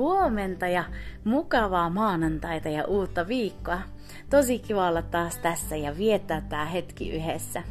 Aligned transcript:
Huomenta 0.00 0.68
ja 0.68 0.84
mukavaa 1.24 1.90
maanantaita 1.90 2.68
ja 2.68 2.84
uutta 2.84 3.28
viikkoa. 3.28 3.80
Tosi 4.30 4.58
kiva 4.58 4.88
olla 4.88 5.02
taas 5.02 5.38
tässä 5.38 5.76
ja 5.76 5.98
viettää 5.98 6.40
tämä 6.40 6.64
hetki 6.64 7.10
yhdessä. 7.10 7.62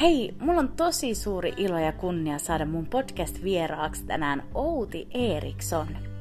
Hei, 0.00 0.34
mulla 0.40 0.60
on 0.60 0.68
tosi 0.68 1.14
suuri 1.14 1.52
ilo 1.56 1.78
ja 1.78 1.92
kunnia 1.92 2.38
saada 2.38 2.66
mun 2.66 2.86
podcast-vieraaksi 2.86 4.04
tänään 4.06 4.42
Outi 4.54 5.08
Eriksson. 5.14 6.13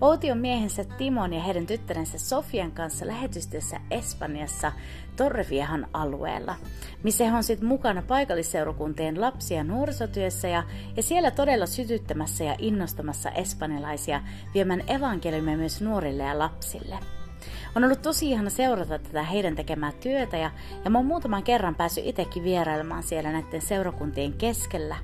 Outi 0.00 0.30
on 0.30 0.38
miehensä 0.38 0.84
Timon 0.84 1.32
ja 1.32 1.42
heidän 1.42 1.66
tyttärensä 1.66 2.18
Sofian 2.18 2.72
kanssa 2.72 3.06
lähetystyössä 3.06 3.80
Espanjassa 3.90 4.72
Torreviehan 5.16 5.88
alueella, 5.92 6.54
missä 7.02 7.24
he 7.24 7.36
on 7.36 7.44
sitten 7.44 7.68
mukana 7.68 8.02
paikallisseurakuntien 8.02 9.20
lapsia 9.20 9.56
ja 9.56 9.64
nuorisotyössä 9.64 10.48
ja, 10.48 10.62
ja 10.96 11.02
siellä 11.02 11.30
todella 11.30 11.66
sytyttämässä 11.66 12.44
ja 12.44 12.54
innostamassa 12.58 13.30
espanjalaisia 13.30 14.20
viemään 14.54 14.90
evankeliumia 14.90 15.56
myös 15.56 15.80
nuorille 15.80 16.22
ja 16.22 16.38
lapsille. 16.38 16.98
On 17.76 17.84
ollut 17.84 18.02
tosi 18.02 18.30
ihana 18.30 18.50
seurata 18.50 18.98
tätä 18.98 19.22
heidän 19.22 19.56
tekemää 19.56 19.92
työtä 19.92 20.36
ja, 20.36 20.50
ja 20.84 20.90
mä 20.90 20.98
oon 20.98 21.06
muutaman 21.06 21.42
kerran 21.42 21.74
päässyt 21.74 22.06
itsekin 22.06 22.44
vierailemaan 22.44 23.02
siellä 23.02 23.32
näiden 23.32 23.62
seurakuntien 23.62 24.32
keskellä. 24.32 24.96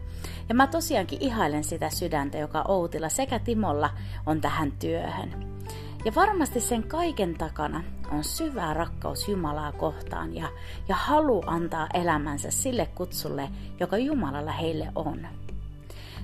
Ja 0.49 0.55
mä 0.55 0.67
tosiaankin 0.67 1.23
ihailen 1.23 1.65
sitä 1.65 1.91
sydäntä, 1.91 2.39
joka 2.39 2.65
Outilla 2.69 3.09
sekä 3.09 3.39
Timolla 3.39 3.91
on 4.27 4.41
tähän 4.41 4.73
työhön. 4.73 5.61
Ja 6.05 6.13
varmasti 6.15 6.61
sen 6.61 6.83
kaiken 6.83 7.35
takana 7.35 7.83
on 8.13 8.25
syvä 8.25 8.75
rakkaus 8.75 9.29
Jumalaa 9.29 9.73
kohtaan 9.73 10.35
ja, 10.35 10.49
ja 10.89 10.95
halu 10.95 11.43
antaa 11.47 11.89
elämänsä 11.95 12.51
sille 12.51 12.87
kutsulle, 12.95 13.49
joka 13.81 13.99
Jumalalla 13.99 14.53
heille 14.53 14.93
on. 14.95 15.27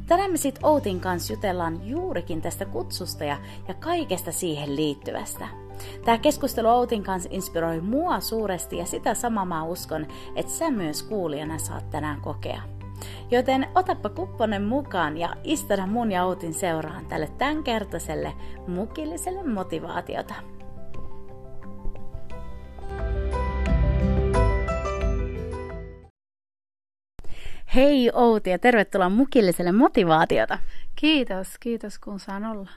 Tänään 0.07 0.31
me 0.31 0.37
sitten 0.37 0.67
Outin 0.67 1.01
kanssa 1.01 1.33
jutellaan 1.33 1.89
juurikin 1.89 2.43
tästä 2.43 2.65
kutsusta 2.65 3.25
ja, 3.25 3.37
ja 3.69 3.75
kaikesta 3.75 4.33
siihen 4.33 4.77
liittyvästä. 4.77 5.66
Tämä 6.05 6.19
keskustelu 6.19 6.69
Outin 6.69 7.03
kanssa 7.03 7.29
inspiroi 7.33 7.81
mua 7.81 8.21
suuresti 8.21 8.79
ja 8.79 8.87
sitä 8.87 9.15
samaa 9.15 9.45
mä 9.45 9.65
uskon, 9.65 10.07
että 10.37 10.53
sä 10.53 10.71
myös 10.71 11.03
kuulijana 11.03 11.59
saat 11.59 11.91
tänään 11.91 12.21
kokea. 12.21 12.63
Joten 13.31 13.67
otappa 13.75 14.09
kupponen 14.09 14.63
mukaan 14.63 15.17
ja 15.17 15.37
istuta 15.45 15.87
mun 15.87 16.13
ja 16.13 16.25
Outin 16.25 16.55
seuraan 16.55 17.07
tälle 17.07 17.29
tämänkertaiselle 17.39 18.33
mukilliselle 18.67 19.43
motivaatiota. 19.43 20.35
Hei 27.75 28.11
Outi 28.15 28.51
ja 28.51 28.59
tervetuloa 28.59 29.09
mukilliselle 29.09 29.73
motivaatiota. 29.73 30.59
Kiitos, 30.95 31.59
kiitos 31.61 31.99
kun 31.99 32.21
saan 32.21 32.45
olla. 32.45 32.71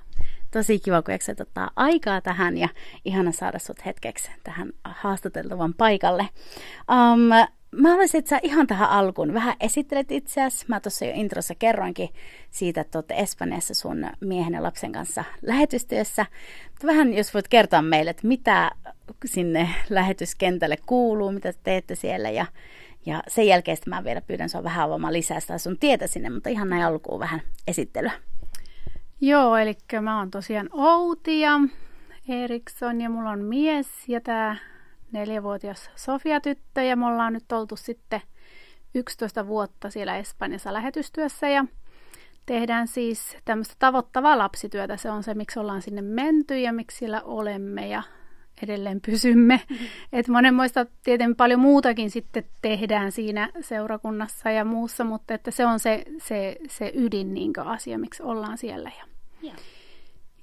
Tosi 0.52 0.80
kiva, 0.80 1.02
kun 1.02 1.11
jaksat 1.11 1.39
ottaa 1.39 1.72
aikaa 1.75 2.22
tähän 2.22 2.58
ja 2.58 2.69
ihana 3.05 3.31
saada 3.31 3.59
sut 3.59 3.86
hetkeksi 3.86 4.31
tähän 4.44 4.72
haastateltavan 4.84 5.73
paikalle. 5.73 6.29
Um, 6.91 7.19
mä 7.72 7.90
haluaisin, 7.90 8.19
että 8.19 8.29
sä 8.29 8.40
ihan 8.44 8.68
tähän 8.68 8.90
alkuun 8.90 9.34
vähän 9.34 9.56
esittelet 9.59 10.12
itseäsi. 10.12 10.66
Mä 10.68 10.79
tuossa 10.79 11.06
jo 11.06 11.12
introssa 11.16 11.56
kerroinkin 11.56 12.09
siitä, 12.51 12.81
että 12.81 12.97
olette 12.97 13.13
Espanjassa 13.18 13.73
sun 13.73 14.07
miehen 14.22 14.53
ja 14.53 14.63
lapsen 14.63 14.91
kanssa 14.91 15.23
lähetystyössä. 15.41 16.25
Mutta 16.69 16.88
vähän 16.88 17.13
jos 17.13 17.34
voit 17.34 17.47
kertoa 17.47 17.81
meille, 17.81 18.12
että 18.12 18.28
mitä 18.28 18.72
sinne 19.25 19.69
lähetyskentälle 19.90 20.78
kuuluu, 20.85 21.31
mitä 21.31 21.53
te 21.53 21.59
teette 21.63 21.96
siellä 21.96 22.29
ja 22.29 22.46
ja 23.06 23.23
sen 23.28 23.47
jälkeen 23.47 23.78
mä 23.85 24.03
vielä 24.03 24.22
pyydän 24.22 24.50
sua 24.50 24.63
vähän 24.63 24.85
avaamaan 24.85 25.13
lisää 25.13 25.40
sitä 25.40 25.57
sun 25.57 25.78
tietä 25.79 26.07
sinne, 26.07 26.29
mutta 26.29 26.50
ihan 26.50 26.69
näin 26.69 26.84
alkuun 26.84 27.19
vähän 27.19 27.41
esittelyä. 27.68 28.12
Joo, 29.22 29.57
eli 29.57 29.78
mä 30.02 30.19
oon 30.19 30.31
tosiaan 30.31 30.69
Outi 30.72 31.40
ja 31.40 31.59
Eriksson 32.30 33.02
ja 33.02 33.09
mulla 33.09 33.30
on 33.30 33.44
mies 33.44 33.88
ja 34.07 34.22
tämä 34.22 34.56
neljävuotias 35.12 35.91
Sofia-tyttö 35.96 36.84
ja 36.84 36.96
me 36.96 37.06
ollaan 37.06 37.34
nyt 37.34 37.52
oltu 37.52 37.75
sitten 37.75 38.22
11 38.96 39.47
vuotta 39.47 39.90
siellä 39.90 40.18
Espanjassa 40.18 40.74
lähetystyössä 40.74 41.50
ja 41.50 41.66
tehdään 42.46 42.88
siis 42.88 43.38
tämmöistä 43.46 43.75
tavoittavaa 43.79 44.38
lapsityötä. 44.38 44.97
Se 44.97 45.12
on 45.12 45.24
se, 45.24 45.34
miksi 45.34 45.59
ollaan 45.59 45.81
sinne 45.81 46.02
menty 46.02 46.59
ja 46.59 46.74
miksi 46.74 46.97
siellä 46.97 47.22
olemme 47.22 47.88
ja 47.88 48.03
edelleen 48.63 49.02
pysymme. 49.02 49.62
Mm-hmm. 49.69 49.88
Et 50.13 50.28
monenmoista 50.28 50.85
tietenkin 51.03 51.35
paljon 51.35 51.59
muutakin 51.59 52.09
sitten 52.09 52.44
tehdään 52.62 53.12
siinä 53.12 53.50
seurakunnassa 53.62 54.52
ja 54.52 54.66
muussa, 54.66 55.03
mutta 55.03 55.34
että 55.34 55.52
se 55.52 55.66
on 55.66 55.79
se, 55.79 56.03
se, 56.18 56.56
se 56.68 56.91
ydin 56.96 57.34
niin 57.34 57.53
asia, 57.66 58.00
miksi 58.00 58.24
ollaan 58.24 58.58
siellä. 58.58 58.91
Ja, 59.00 59.09
yeah. 59.44 59.57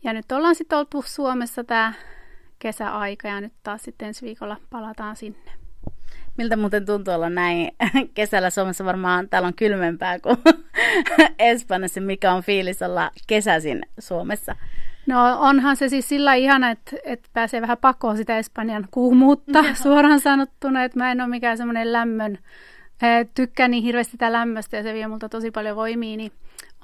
ja 0.04 0.12
nyt 0.12 0.32
ollaan 0.32 0.54
sitten 0.54 0.78
oltu 0.78 1.04
Suomessa 1.06 1.64
tämä 1.64 1.92
kesäaika 2.58 3.28
ja 3.28 3.40
nyt 3.40 3.52
taas 3.62 3.82
sitten 3.82 4.08
ensi 4.08 4.26
viikolla 4.26 4.56
palataan 4.70 5.16
sinne. 5.16 5.50
Miltä 6.38 6.56
muuten 6.56 6.86
tuntuu 6.86 7.14
olla 7.14 7.30
näin 7.30 7.72
kesällä 8.14 8.50
Suomessa? 8.50 8.84
Varmaan 8.84 9.28
täällä 9.28 9.46
on 9.46 9.54
kylmempää 9.54 10.18
kuin 10.18 10.36
Espanjassa. 11.38 12.00
Mikä 12.00 12.32
on 12.32 12.42
fiilis 12.42 12.82
olla 12.82 13.10
kesäisin 13.26 13.82
Suomessa? 13.98 14.56
No 15.06 15.40
onhan 15.40 15.76
se 15.76 15.88
siis 15.88 16.08
sillä 16.08 16.34
ihana, 16.34 16.70
että, 16.70 16.96
että 17.04 17.28
pääsee 17.32 17.60
vähän 17.60 17.78
pakoon 17.78 18.16
sitä 18.16 18.38
Espanjan 18.38 18.88
kuumuutta 18.90 19.58
Joo. 19.58 19.74
suoraan 19.74 20.20
sanottuna, 20.20 20.84
että 20.84 20.98
mä 20.98 21.12
en 21.12 21.20
ole 21.20 21.28
mikään 21.28 21.56
semmoinen 21.56 21.92
lämmön, 21.92 22.38
tykkään 23.34 23.70
niin 23.70 23.82
hirveästi 23.82 24.10
sitä 24.10 24.32
lämmöstä 24.32 24.76
ja 24.76 24.82
se 24.82 24.94
vie 24.94 25.06
multa 25.08 25.28
tosi 25.28 25.50
paljon 25.50 25.76
voimia, 25.76 26.16
niin 26.16 26.32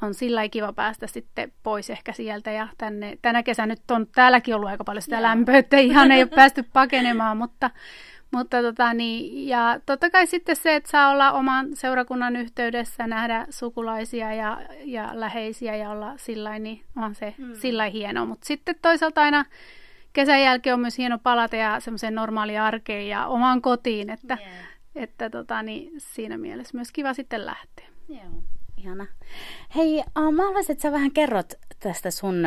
on 0.02 0.14
sillä 0.14 0.48
kiva 0.48 0.72
päästä 0.72 1.06
sitten 1.06 1.52
pois 1.62 1.90
ehkä 1.90 2.12
sieltä 2.12 2.50
ja 2.50 2.68
tänne, 2.78 3.18
tänä 3.22 3.42
kesänä 3.42 3.66
nyt 3.66 3.90
on 3.90 4.06
täälläkin 4.06 4.54
ollut 4.54 4.68
aika 4.68 4.84
paljon 4.84 5.02
sitä 5.02 5.16
Joo. 5.16 5.22
lämpöä, 5.22 5.58
että 5.58 5.76
ihan 5.76 6.12
ei 6.12 6.22
ole 6.22 6.30
päästy 6.34 6.64
pakenemaan, 6.72 7.36
mutta 7.36 7.70
mutta 8.32 8.62
tota, 8.62 8.94
niin, 8.94 9.48
ja 9.48 9.80
totta 9.86 10.10
kai 10.10 10.26
sitten 10.26 10.56
se, 10.56 10.76
että 10.76 10.90
saa 10.90 11.10
olla 11.10 11.32
oman 11.32 11.68
seurakunnan 11.74 12.36
yhteydessä, 12.36 13.06
nähdä 13.06 13.46
sukulaisia 13.50 14.34
ja, 14.34 14.62
ja 14.84 15.10
läheisiä 15.12 15.76
ja 15.76 15.90
olla 15.90 16.12
sillä 16.16 16.58
niin 16.58 16.84
on 16.96 17.14
se 17.14 17.34
mm. 17.38 17.54
sillä 17.54 17.84
hienoa. 17.84 18.24
Mutta 18.24 18.46
sitten 18.46 18.74
toisaalta 18.82 19.22
aina 19.22 19.44
kesän 20.12 20.42
jälkeen 20.42 20.74
on 20.74 20.80
myös 20.80 20.98
hieno 20.98 21.18
palata 21.18 21.56
ja 21.56 21.80
semmoiseen 21.80 22.14
normaaliin 22.14 22.60
arkeen 22.60 23.08
ja 23.08 23.26
omaan 23.26 23.62
kotiin, 23.62 24.10
että, 24.10 24.38
yeah. 24.40 24.52
että 24.94 25.30
tota, 25.30 25.62
niin, 25.62 25.90
siinä 25.98 26.38
mielessä 26.38 26.76
myös 26.78 26.92
kiva 26.92 27.14
sitten 27.14 27.46
lähteä. 27.46 27.86
Joo, 28.08 28.42
ihana. 28.82 29.06
Hei, 29.76 29.98
uh, 29.98 30.32
mä 30.32 30.42
haluaisin, 30.42 30.72
että 30.72 30.82
sä 30.82 30.92
vähän 30.92 31.12
kerrot 31.12 31.52
tästä 31.80 32.10
sun 32.10 32.44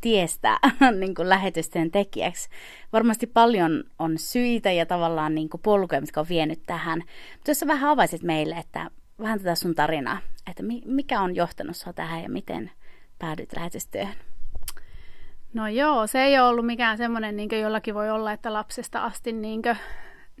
tiestä 0.00 0.58
niin 1.00 1.14
kuin 1.14 1.28
lähetysten 1.28 1.90
tekijäksi. 1.90 2.48
Varmasti 2.92 3.26
paljon 3.26 3.84
on 3.98 4.18
syitä 4.18 4.72
ja 4.72 4.86
tavallaan 4.86 5.34
niin 5.34 5.48
kuin 5.48 5.60
polkuja, 5.60 6.00
mitkä 6.00 6.20
on 6.20 6.28
vienyt 6.28 6.62
tähän. 6.66 6.98
Mutta 7.32 7.50
jos 7.50 7.60
sä 7.60 7.66
vähän 7.66 7.90
avaisit 7.90 8.22
meille, 8.22 8.54
että 8.54 8.90
vähän 9.18 9.38
tätä 9.38 9.54
sun 9.54 9.74
tarinaa, 9.74 10.18
että 10.50 10.62
mikä 10.84 11.20
on 11.20 11.36
johtanut 11.36 11.76
sua 11.76 11.92
tähän 11.92 12.22
ja 12.22 12.30
miten 12.30 12.70
päädyit 13.18 13.52
lähetystyöhön? 13.56 14.16
No 15.54 15.68
joo, 15.68 16.06
se 16.06 16.22
ei 16.22 16.38
ole 16.38 16.48
ollut 16.48 16.66
mikään 16.66 16.98
semmoinen, 16.98 17.36
niin 17.36 17.60
jollakin 17.60 17.94
voi 17.94 18.10
olla, 18.10 18.32
että 18.32 18.52
lapsesta 18.52 19.04
asti 19.04 19.32
niin 19.32 19.62
kuin, 19.62 19.76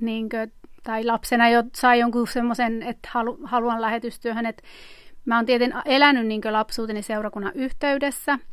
niin 0.00 0.28
kuin, 0.28 0.52
tai 0.82 1.04
lapsena 1.04 1.48
jo 1.48 1.62
sai 1.74 1.98
jonkun 1.98 2.26
semmoisen, 2.26 2.82
että 2.82 3.08
halu, 3.12 3.38
haluan 3.44 3.82
lähetystyöhön, 3.82 4.46
että 4.46 4.62
mä 5.26 5.36
oon 5.36 5.46
tietenkin 5.46 5.80
elänyt 5.84 6.26
niin 6.26 6.40
lapsuuteni 6.50 7.02
seurakunnan 7.02 7.52
yhteydessä– 7.54 8.38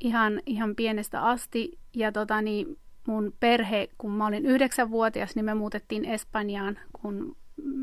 ihan, 0.00 0.42
ihan 0.46 0.76
pienestä 0.76 1.22
asti. 1.22 1.78
Ja 1.94 2.12
tota, 2.12 2.42
niin 2.42 2.78
mun 3.06 3.32
perhe, 3.40 3.88
kun 3.98 4.10
mä 4.10 4.26
olin 4.26 4.46
yhdeksänvuotias, 4.46 5.36
niin 5.36 5.44
me 5.44 5.54
muutettiin 5.54 6.04
Espanjaan, 6.04 6.78
kun 6.92 7.36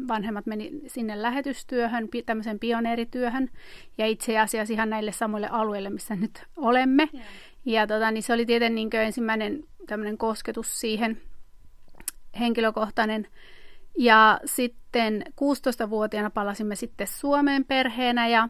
vanhemmat 0.08 0.46
meni 0.46 0.72
sinne 0.88 1.22
lähetystyöhön, 1.22 2.10
tämmöisen 2.26 2.60
pioneerityöhön, 2.60 3.50
ja 3.98 4.06
itse 4.06 4.40
asiassa 4.40 4.74
ihan 4.74 4.90
näille 4.90 5.12
samoille 5.12 5.48
alueille, 5.52 5.90
missä 5.90 6.16
nyt 6.16 6.44
olemme. 6.58 7.10
Yeah. 7.14 7.26
Ja 7.66 7.88
tota, 7.88 8.12
niin 8.12 8.24
se 8.24 8.34
oli 8.34 8.46
tietenkin 8.46 8.90
niin 8.90 9.06
ensimmäinen 9.06 9.64
tämmöinen 9.88 10.18
kosketus 10.18 10.80
siihen 10.80 11.22
henkilökohtainen. 12.40 13.28
Ja 13.98 14.40
sitten 14.46 15.24
16-vuotiaana 15.32 16.30
palasimme 16.30 16.76
sitten 16.76 17.08
Suomeen 17.08 17.66
perheenä, 17.66 18.28
ja 18.28 18.50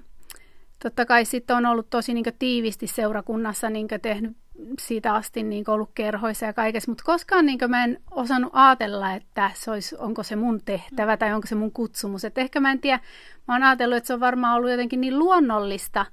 totta 0.84 1.06
kai 1.06 1.26
sitten 1.26 1.56
on 1.56 1.66
ollut 1.66 1.90
tosi 1.90 2.14
niin 2.14 2.26
tiivisti 2.40 2.88
seurakunnassa 2.88 3.70
niin 3.70 3.88
tehnyt 4.02 4.38
siitä 4.80 5.14
asti 5.14 5.44
niin 5.44 5.64
ollut 5.68 5.92
kerhoissa 5.96 6.46
ja 6.46 6.54
kaikessa, 6.54 6.92
mutta 6.92 7.04
koskaan 7.04 7.46
niin 7.46 7.60
mä 7.68 7.84
en 7.84 8.02
osannut 8.12 8.52
ajatella, 8.54 9.14
että 9.14 9.52
se 9.54 9.72
olisi, 9.72 9.96
onko 10.00 10.24
se 10.24 10.36
mun 10.36 10.62
tehtävä 10.66 11.18
tai 11.18 11.34
onko 11.34 11.48
se 11.48 11.56
mun 11.56 11.72
kutsumus. 11.72 12.26
Et 12.26 12.38
ehkä 12.38 12.60
mä 12.60 12.72
en 12.72 12.80
tiedä, 12.80 13.00
mä 13.48 13.54
oon 13.54 13.64
ajatellut, 13.64 13.98
että 13.98 14.08
se 14.08 14.14
on 14.14 14.20
varmaan 14.20 14.56
ollut 14.56 14.72
jotenkin 14.72 15.02
niin 15.02 15.20
luonnollista 15.20 16.06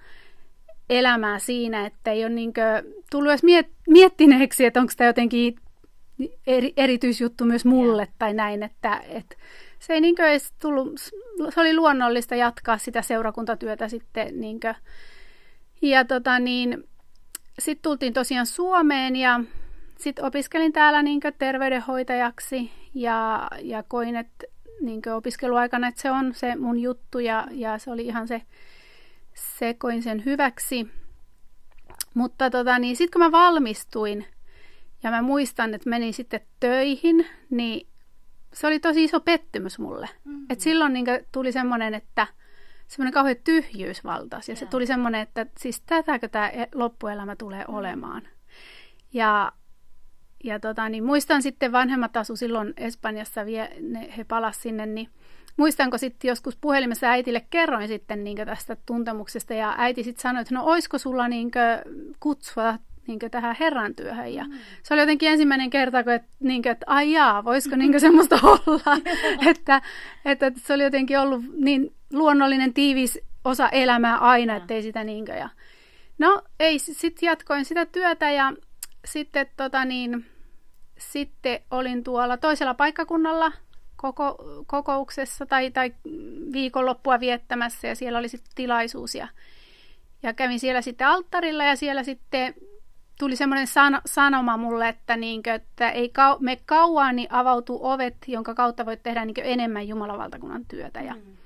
elämää 0.91 1.39
siinä, 1.39 1.87
että 1.87 2.11
ei 2.11 2.25
ole 2.25 2.35
niin 2.35 2.53
tullut 3.11 3.31
edes 3.31 3.43
miet- 3.43 3.75
miettineeksi, 3.89 4.65
että 4.65 4.81
onko 4.81 4.93
tämä 4.97 5.09
jotenkin 5.09 5.57
eri, 6.47 6.73
erityisjuttu 6.77 7.45
myös 7.45 7.65
mulle 7.65 8.03
yeah. 8.03 8.15
tai 8.19 8.35
näin, 8.35 8.63
että, 8.63 9.01
että 9.09 9.37
se 9.79 9.93
ei 9.93 10.01
niin 10.01 10.21
edes 10.21 10.53
tullut, 10.59 11.01
se 11.55 11.61
oli 11.61 11.77
luonnollista 11.77 12.35
jatkaa 12.35 12.79
sitä 12.79 13.03
seurakuntatyötä 13.03 13.89
sitten 13.89 14.41
niin 14.41 14.61
kuin, 14.61 14.75
ja 15.83 16.05
tota 16.05 16.39
niin, 16.39 16.89
sitten 17.59 17.83
tultiin 17.83 18.13
tosiaan 18.13 18.47
Suomeen 18.47 19.17
ja 19.17 19.41
sitten 19.99 20.25
opiskelin 20.25 20.73
täällä 20.73 21.03
niin 21.03 21.21
terveydenhoitajaksi 21.39 22.71
ja, 22.95 23.49
ja 23.63 23.83
koin, 23.83 24.17
että 24.17 24.47
niin 24.81 25.03
opiskeluaikana, 25.17 25.89
että 25.89 26.03
se 26.03 26.11
on 26.11 26.35
se 26.35 26.57
mun 26.57 26.79
juttu 26.79 27.19
ja, 27.19 27.47
ja 27.51 27.79
se 27.79 27.91
oli 27.91 28.07
ihan 28.07 28.29
se, 28.29 28.43
se 29.35 29.75
koin 29.75 30.03
sen 30.03 30.25
hyväksi. 30.25 30.87
Mutta 32.15 32.51
tota, 32.51 32.79
niin 32.79 32.97
sitten 32.97 33.21
kun 33.21 33.31
mä 33.31 33.33
valmistuin 33.33 34.27
ja 35.03 35.11
mä 35.11 35.23
muistan, 35.23 35.75
että 35.75 35.91
menin 35.91 36.15
sitten 36.15 36.41
töihin, 36.61 37.27
niin 37.51 37.87
se 38.53 38.67
oli 38.67 38.81
tosi 38.81 39.05
iso 39.05 39.21
pettymys 39.21 39.79
mulle. 39.79 40.09
Mm-hmm. 40.25 40.47
Et 40.51 40.61
silloin 40.61 40.93
niin 40.93 41.07
tuli 41.33 41.53
semmoinen, 41.53 41.95
että– 41.95 42.27
semmoinen 42.91 43.13
kauhean 43.13 43.37
tyhjyys 43.45 44.05
valtasi. 44.05 44.53
Ja 44.53 44.57
se 44.57 44.67
tuli 44.67 44.87
semmoinen, 44.87 45.21
että 45.21 45.47
siis 45.59 45.81
tätäkö 45.81 46.29
tämä 46.29 46.49
e- 46.49 46.69
loppuelämä 46.75 47.37
tulee 47.37 47.65
mm. 47.69 47.75
olemaan. 47.75 48.23
Ja, 49.13 49.53
ja 50.45 50.61
tota, 50.61 50.89
niin 50.89 51.05
muistan 51.05 51.43
sitten 51.43 51.73
vanhemmat 51.73 52.17
asu 52.17 52.37
silloin 52.37 52.75
Espanjassa, 52.77 53.47
vie, 53.47 53.71
ne, 53.81 54.15
he 54.17 54.25
palas 54.25 54.63
sinne, 54.63 54.87
niin 54.87 55.09
muistanko 55.57 55.99
sitten 55.99 56.29
joskus 56.29 56.57
puhelimessa 56.57 57.07
äitille 57.07 57.47
kerroin 57.51 57.89
sitten 57.89 58.25
niin 58.25 58.37
tästä 58.37 58.77
tuntemuksesta 58.87 59.55
ja 59.55 59.75
äiti 59.79 60.03
sitten 60.03 60.23
sanoi, 60.23 60.43
että 60.43 60.55
no 60.55 60.65
oisko 60.65 60.99
sulla 60.99 61.29
niin 61.29 61.51
kutsua 62.21 62.79
niin 63.07 63.19
tähän 63.31 63.57
Herran 63.61 63.95
työhön. 63.95 64.35
Ja 64.35 64.45
mm. 64.45 64.53
Se 64.83 64.95
oli 64.95 65.03
jotenkin 65.03 65.29
ensimmäinen 65.29 65.71
kerta, 65.71 66.05
kun, 66.05 66.13
että, 66.13 66.29
niin 66.41 66.63
kuin, 66.63 66.73
että 66.73 66.87
ai 66.89 67.13
jaa, 67.13 67.45
voisiko 67.45 67.77
niin 67.77 68.01
semmoista 68.07 68.39
olla. 68.43 68.97
että, 69.51 69.83
että 70.25 70.53
se 70.57 70.75
oli 70.75 70.83
jotenkin 70.83 71.19
ollut 71.19 71.43
niin 71.57 71.95
luonnollinen, 72.13 72.75
tiivis 72.75 73.19
osa 73.45 73.69
elämää 73.69 74.19
aina, 74.19 74.57
ettei 74.57 74.83
sitä 74.83 75.05
niinkö. 75.05 75.33
Ja... 75.33 75.49
No 76.19 76.43
ei, 76.61 76.79
sitten 76.79 77.27
jatkoin 77.27 77.65
sitä 77.65 77.87
työtä 77.87 78.31
ja 78.31 78.53
sitten, 79.05 79.47
tota 79.57 79.85
niin, 79.85 80.27
sitten 80.99 81.61
olin 81.71 82.05
tuolla 82.05 82.37
toisella 82.37 82.75
paikkakunnalla 82.75 83.53
koko, 83.97 84.37
kokouksessa 84.67 85.47
tai, 85.47 85.71
tai 85.71 85.95
viikonloppua 86.53 87.21
viettämässä 87.21 87.89
ja 87.89 87.95
siellä 87.95 88.19
oli 88.19 88.29
sitten 88.29 88.53
tilaisuus 88.55 89.15
ja, 89.15 89.29
ja 90.23 90.35
kävin 90.35 90.61
siellä 90.61 90.83
sitten 90.83 91.07
alttarilla 91.07 91.65
ja 91.65 91.77
siellä 91.77 92.03
sitten 92.03 92.55
tuli 93.21 93.37
semmoinen 93.37 93.67
san- 93.67 94.03
sanoma 94.07 94.57
mulle, 94.57 94.89
että, 94.89 95.17
niinkö, 95.17 95.55
että 95.55 95.91
ei 95.91 96.13
kau- 96.19 96.39
me 96.41 96.59
kauan 96.67 97.17
niin 97.17 97.33
avautuu 97.33 97.87
ovet, 97.87 98.17
jonka 98.27 98.55
kautta 98.55 98.87
voit 98.87 99.03
tehdä 99.03 99.25
niinkö 99.25 99.43
enemmän 99.43 99.89
Jumalan 99.89 100.19
valtakunnan 100.19 100.65
työtä. 100.67 101.01
Ja 101.01 101.15
mm 101.15 101.41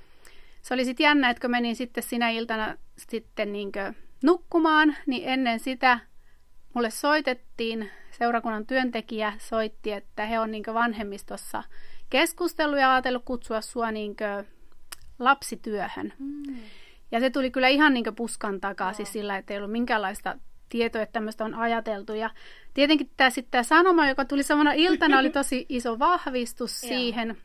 se 0.65 0.73
oli 0.73 0.85
sitten 0.85 1.03
jännä, 1.03 1.29
että 1.29 1.41
kun 1.41 1.51
menin 1.51 1.75
sitten 1.75 2.03
sinä 2.03 2.29
iltana 2.29 2.75
sitten 2.97 3.53
niin 3.53 3.71
nukkumaan, 4.23 4.95
niin 5.05 5.29
ennen 5.29 5.59
sitä 5.59 5.99
mulle 6.73 6.89
soitettiin, 6.89 7.91
seurakunnan 8.11 8.65
työntekijä 8.65 9.33
soitti, 9.37 9.91
että 9.91 10.25
he 10.25 10.39
on 10.39 10.51
niin 10.51 10.63
vanhemmistossa 10.73 11.63
keskustellut 12.09 12.79
ja 12.79 12.93
ajatellut 12.93 13.25
kutsua 13.25 13.61
sua 13.61 13.91
niin 13.91 14.15
lapsityöhön. 15.19 16.13
Mm. 16.19 16.55
Ja 17.11 17.19
se 17.19 17.29
tuli 17.29 17.51
kyllä 17.51 17.67
ihan 17.67 17.93
niin 17.93 18.15
puskan 18.15 18.61
takaa, 18.61 18.91
no. 18.91 18.93
siis 18.93 19.13
sillä, 19.13 19.37
että 19.37 19.53
ei 19.53 19.57
ollut 19.57 19.71
minkäänlaista 19.71 20.37
tietoa, 20.75 21.01
että 21.01 21.13
tämmöistä 21.13 21.45
on 21.45 21.53
ajateltu. 21.53 22.13
Ja 22.13 22.29
tietenkin 22.73 23.09
tämä 23.17 23.29
sitten 23.29 23.51
tämä 23.51 23.63
sanoma, 23.63 24.09
joka 24.09 24.25
tuli 24.25 24.43
samana 24.43 24.73
iltana, 24.73 25.19
oli 25.19 25.29
tosi 25.39 25.65
iso 25.69 25.99
vahvistus 25.99 26.81
siihen. 26.81 27.37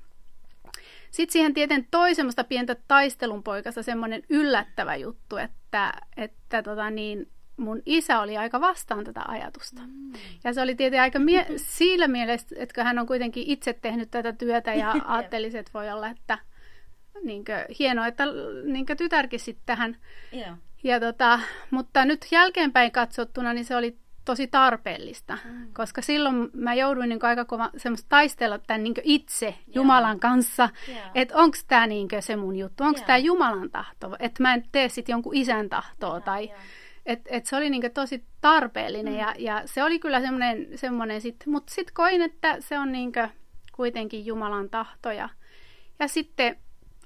Sitten 1.11 1.32
siihen 1.32 1.55
tieten 1.55 1.87
toi 1.91 2.15
semmoista 2.15 2.44
pientä 2.44 2.77
taistelunpoikasta 2.88 3.82
semmoinen 3.82 4.23
yllättävä 4.29 4.97
juttu, 4.97 5.37
että, 5.37 5.93
että 6.17 6.62
tota 6.62 6.91
niin, 6.91 7.29
mun 7.56 7.82
isä 7.87 8.21
oli 8.21 8.37
aika 8.37 8.61
vastaan 8.61 9.05
tätä 9.05 9.23
ajatusta. 9.29 9.82
Mm. 9.87 10.12
Ja 10.44 10.53
se 10.53 10.62
oli 10.62 10.75
tietenkin 10.75 11.03
aika 11.03 11.19
mie- 11.19 11.47
siinä 11.56 12.09
mielessä, 12.09 12.56
että 12.59 12.85
hän 12.85 12.99
on 12.99 13.06
kuitenkin 13.06 13.44
itse 13.47 13.73
tehnyt 13.73 14.11
tätä 14.11 14.32
työtä 14.32 14.75
ja 14.75 14.94
ajattelisi, 15.05 15.59
että 15.59 15.73
voi 15.75 15.91
olla, 15.91 16.09
että 16.09 16.38
niinkö, 17.23 17.67
hienoa, 17.79 18.06
että 18.06 18.25
niinkö 18.65 18.97
tytärkin 18.97 19.41
sitten 19.41 19.67
tähän. 19.67 19.97
Yeah. 20.35 20.59
Ja 20.85 21.00
tota, 21.00 21.41
mutta 21.71 22.05
nyt 22.05 22.27
jälkeenpäin 22.31 22.93
katsottuna, 22.93 23.53
niin 23.53 23.65
se 23.65 23.77
oli 23.77 23.97
tosi 24.25 24.47
tarpeellista, 24.47 25.38
mm. 25.44 25.73
koska 25.73 26.03
silloin 26.03 26.50
mä 26.53 26.75
jouduin 26.75 27.09
niin 27.09 27.25
aika 27.25 27.44
kova 27.44 27.71
semmoista 27.77 28.06
taistella 28.09 28.59
tämän 28.59 28.82
niin 28.82 28.94
itse 29.03 29.47
yeah. 29.47 29.59
Jumalan 29.75 30.21
kanssa, 30.21 30.69
yeah. 30.88 31.11
että 31.15 31.37
onko 31.37 31.56
tämä 31.69 31.87
niin 31.87 32.09
se 32.21 32.37
mun 32.37 32.56
juttu, 32.56 32.85
onko 32.85 32.99
yeah. 32.99 33.06
tämä 33.06 33.19
Jumalan 33.19 33.71
tahto, 33.71 34.17
että 34.19 34.43
mä 34.43 34.55
en 34.55 34.65
tee 34.73 34.88
sitten 34.88 35.12
jonkun 35.12 35.37
isän 35.37 35.69
tahtoa 35.69 36.11
yeah, 36.11 36.23
tai 36.23 36.44
yeah. 36.44 36.61
Et, 37.06 37.21
et 37.27 37.47
se 37.47 37.56
oli 37.56 37.71
niin 37.71 37.93
tosi 37.94 38.25
tarpeellinen 38.41 39.12
mm. 39.12 39.19
ja, 39.19 39.35
ja 39.38 39.62
se 39.65 39.85
oli 39.85 39.99
kyllä 39.99 40.21
semmoinen, 40.21 40.69
semmoinen 40.75 41.21
sit, 41.21 41.37
mutta 41.47 41.75
sitten 41.75 41.94
koin, 41.94 42.23
että 42.23 42.56
se 42.61 42.79
on 42.79 42.93
niin 42.93 43.12
kuitenkin 43.73 44.27
Jumalan 44.27 44.71
tahto 44.71 45.12
ja, 45.12 45.29
ja 45.99 46.09
sitten 46.09 46.56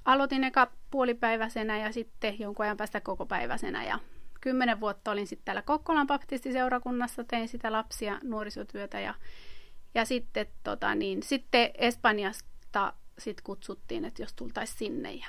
aloitin 0.05 0.45
eka 0.45 0.71
puolipäiväisenä 0.95 1.79
ja 1.79 1.93
sitten 1.93 2.39
jonkun 2.39 2.65
ajan 2.65 2.77
päästä 2.77 3.01
kokopäiväisenä 3.01 3.85
ja 3.85 3.99
kymmenen 4.41 4.81
vuotta 4.81 5.11
olin 5.11 5.27
sitten 5.27 5.45
täällä 5.45 5.63
Kokkolan 5.63 6.07
baptistiseurakunnassa, 6.07 7.25
tein 7.25 7.49
sitä 7.49 7.73
lapsia 7.73 8.19
nuorisotyötä 8.23 9.01
ja, 9.01 9.15
ja 9.95 10.05
sitten, 10.05 10.47
tota, 10.65 10.95
niin, 10.95 11.23
sitten 11.23 11.71
Espanjasta 11.75 12.93
sit 13.19 13.41
kutsuttiin, 13.41 14.05
että 14.05 14.23
jos 14.23 14.35
tultaisiin 14.35 14.79
sinne 14.79 15.13
ja 15.13 15.27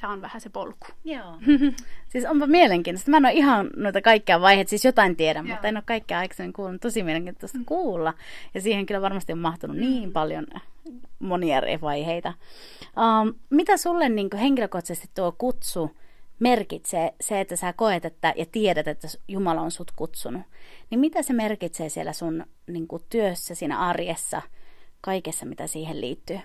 tämä 0.00 0.12
on 0.12 0.22
vähän 0.22 0.40
se 0.40 0.50
polku. 0.50 0.86
Joo. 1.04 1.38
siis 2.12 2.24
onpa 2.24 2.46
mielenkiintoista. 2.46 3.10
Mä 3.10 3.16
en 3.16 3.24
ole 3.24 3.32
ihan 3.32 3.70
noita 3.76 4.00
kaikkia 4.00 4.40
vaiheita, 4.40 4.70
siis 4.70 4.84
jotain 4.84 5.16
tiedän, 5.16 5.46
Joo. 5.46 5.54
mutta 5.54 5.68
en 5.68 5.76
ole 5.76 5.84
kaikkea 5.86 6.18
aikaisemmin 6.18 6.52
kuullut. 6.52 6.80
Tosi 6.80 7.02
mielenkiintoista 7.02 7.58
mm. 7.58 7.64
kuulla. 7.64 8.14
Ja 8.54 8.60
siihen 8.60 8.86
kyllä 8.86 9.02
varmasti 9.02 9.32
on 9.32 9.38
mahtunut 9.38 9.76
mm. 9.76 9.82
niin 9.82 10.12
paljon 10.12 10.46
monia 11.18 11.56
eri 11.56 11.80
vaiheita. 11.80 12.32
Um, 12.96 13.34
mitä 13.50 13.76
sulle 13.76 14.08
niin 14.08 14.30
henkilökohtaisesti 14.40 15.10
tuo 15.14 15.32
kutsu 15.32 15.90
merkitsee 16.38 17.14
se, 17.20 17.40
että 17.40 17.56
sä 17.56 17.72
koet 17.72 18.04
että, 18.04 18.34
ja 18.36 18.46
tiedät, 18.52 18.88
että 18.88 19.08
Jumala 19.28 19.60
on 19.60 19.70
sut 19.70 19.90
kutsunut, 19.96 20.42
niin 20.90 21.00
mitä 21.00 21.22
se 21.22 21.32
merkitsee 21.32 21.88
siellä 21.88 22.12
sun 22.12 22.46
niin 22.66 22.88
kuin, 22.88 23.02
työssä, 23.10 23.54
siinä 23.54 23.78
arjessa, 23.78 24.42
kaikessa, 25.00 25.46
mitä 25.46 25.66
siihen 25.66 26.00
liittyy? 26.00 26.40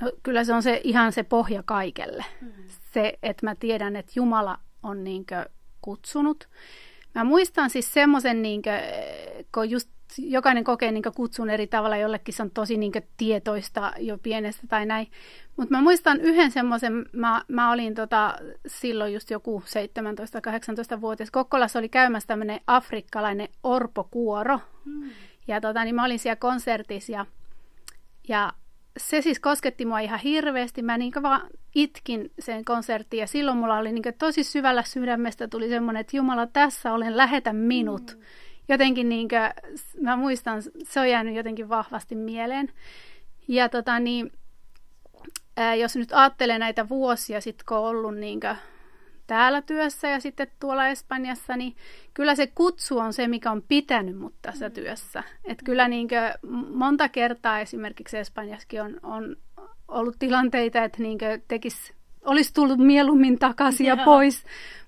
No, 0.00 0.12
kyllä 0.22 0.44
se 0.44 0.54
on 0.54 0.62
se, 0.62 0.80
ihan 0.84 1.12
se 1.12 1.22
pohja 1.22 1.62
kaikelle. 1.62 2.24
Mm. 2.40 2.52
Se, 2.94 3.18
että 3.22 3.46
mä 3.46 3.54
tiedän, 3.54 3.96
että 3.96 4.12
Jumala 4.16 4.58
on 4.82 5.04
niin 5.04 5.26
kutsunut. 5.82 6.48
Mä 7.14 7.24
muistan 7.24 7.70
siis 7.70 7.94
semmoisen, 7.94 8.42
niin 8.42 8.62
kun 9.54 9.70
just 9.70 9.90
jokainen 10.18 10.64
kokee 10.64 10.92
niin 10.92 11.02
kutsun 11.16 11.50
eri 11.50 11.66
tavalla, 11.66 11.96
jollekin 11.96 12.34
se 12.34 12.42
on 12.42 12.50
tosi 12.50 12.76
niin 12.76 12.92
tietoista 13.16 13.92
jo 13.98 14.18
pienestä 14.18 14.66
tai 14.66 14.86
näin. 14.86 15.08
Mutta 15.56 15.74
mä 15.74 15.82
muistan 15.82 16.20
yhden 16.20 16.50
semmoisen, 16.50 17.06
mä, 17.12 17.42
mä 17.48 17.72
olin 17.72 17.94
tota, 17.94 18.34
silloin 18.66 19.14
just 19.14 19.30
joku 19.30 19.62
17-18-vuotias. 19.66 21.30
Kokkolassa 21.30 21.78
oli 21.78 21.88
käymässä 21.88 22.26
tämmöinen 22.26 22.60
afrikkalainen 22.66 23.48
orpokuoro. 23.62 24.60
Hmm. 24.84 25.10
Ja 25.48 25.60
tota, 25.60 25.84
niin 25.84 25.94
mä 25.94 26.04
olin 26.04 26.18
siellä 26.18 26.36
konsertissa 26.36 27.12
ja, 27.12 27.26
ja 28.28 28.52
se 28.96 29.22
siis 29.22 29.40
kosketti 29.40 29.86
mua 29.86 29.98
ihan 29.98 30.20
hirveästi. 30.20 30.82
Mä 30.82 30.98
niin 30.98 31.12
vaan 31.22 31.46
itkin 31.74 32.30
sen 32.38 32.64
konsertin 32.64 33.20
ja 33.20 33.26
silloin 33.26 33.58
mulla 33.58 33.78
oli 33.78 33.92
niin 33.92 34.14
tosi 34.18 34.44
syvällä 34.44 34.82
sydämestä 34.82 35.48
tuli 35.48 35.68
semmoinen, 35.68 36.00
että 36.00 36.16
Jumala, 36.16 36.46
tässä 36.46 36.92
olen, 36.92 37.16
lähetä 37.16 37.52
minut. 37.52 38.12
Hmm 38.12 38.24
jotenkin 38.68 39.08
niin 39.08 39.28
kuin, 39.28 39.74
mä 40.00 40.16
muistan, 40.16 40.62
se 40.82 41.00
on 41.00 41.10
jäänyt 41.10 41.34
jotenkin 41.34 41.68
vahvasti 41.68 42.14
mieleen. 42.14 42.72
Ja 43.48 43.68
tota 43.68 43.98
niin, 43.98 44.32
ää, 45.56 45.74
jos 45.74 45.96
nyt 45.96 46.12
ajattelee 46.12 46.58
näitä 46.58 46.88
vuosia 46.88 47.40
sitten, 47.40 47.64
kun 47.68 47.76
on 47.76 47.84
ollut 47.84 48.16
niin 48.16 48.40
kuin, 48.40 48.56
täällä 49.26 49.62
työssä 49.62 50.08
ja 50.08 50.20
sitten 50.20 50.46
tuolla 50.60 50.86
Espanjassa, 50.86 51.56
niin 51.56 51.76
kyllä 52.14 52.34
se 52.34 52.46
kutsu 52.46 52.98
on 52.98 53.12
se, 53.12 53.28
mikä 53.28 53.50
on 53.50 53.62
pitänyt 53.68 54.18
mut 54.18 54.34
tässä 54.42 54.68
mm. 54.68 54.74
työssä. 54.74 55.22
Et 55.44 55.58
kyllä 55.64 55.88
niin 55.88 56.08
kuin, 56.08 56.52
monta 56.74 57.08
kertaa 57.08 57.60
esimerkiksi 57.60 58.18
Espanjassakin 58.18 58.82
on, 58.82 59.00
on 59.02 59.36
ollut 59.88 60.16
tilanteita, 60.18 60.84
että 60.84 61.02
niin 61.02 61.18
tekisi 61.48 61.94
olisi 62.24 62.54
tullut 62.54 62.78
mieluummin 62.78 63.38
takaisin 63.38 63.86
ja 63.86 63.96
pois. 64.04 64.44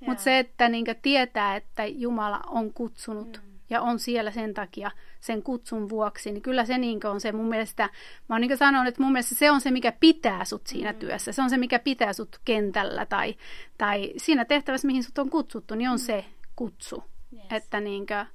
Mutta 0.06 0.22
se, 0.22 0.38
että 0.38 0.68
niin 0.68 0.84
tietää, 1.02 1.56
että 1.56 1.84
Jumala 1.84 2.40
on 2.46 2.72
kutsunut 2.72 3.40
mm 3.42 3.45
ja 3.70 3.80
on 3.82 3.98
siellä 3.98 4.30
sen 4.30 4.54
takia 4.54 4.90
sen 5.20 5.42
kutsun 5.42 5.88
vuoksi, 5.88 6.32
niin 6.32 6.42
kyllä 6.42 6.64
se 6.64 6.78
niin 6.78 7.06
on 7.06 7.20
se 7.20 7.32
mun 7.32 7.48
mielestä, 7.48 7.90
mä 8.28 8.34
oon 8.34 8.40
niin 8.40 8.56
sanonut, 8.56 8.88
että 8.88 9.02
mun 9.02 9.12
mielestä 9.12 9.34
se 9.34 9.50
on 9.50 9.60
se, 9.60 9.70
mikä 9.70 9.92
pitää 9.92 10.44
sut 10.44 10.66
siinä 10.66 10.92
mm. 10.92 10.98
työssä, 10.98 11.32
se 11.32 11.42
on 11.42 11.50
se, 11.50 11.56
mikä 11.56 11.78
pitää 11.78 12.12
sut 12.12 12.40
kentällä 12.44 13.06
tai, 13.06 13.34
tai 13.78 14.12
siinä 14.16 14.44
tehtävässä, 14.44 14.86
mihin 14.86 15.04
sut 15.04 15.18
on 15.18 15.30
kutsuttu, 15.30 15.74
niin 15.74 15.90
on 15.90 15.96
mm. 15.96 16.04
se 16.04 16.24
kutsu, 16.56 17.04
yes. 17.32 17.44
että 17.50 17.80
niin 17.80 18.06
kuin, 18.06 18.26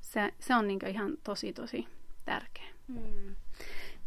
se, 0.00 0.34
se 0.38 0.54
on 0.54 0.68
niin 0.68 0.86
ihan 0.86 1.12
tosi 1.24 1.52
tosi 1.52 1.88
tärkeä. 2.24 2.68
Mm. 2.88 3.34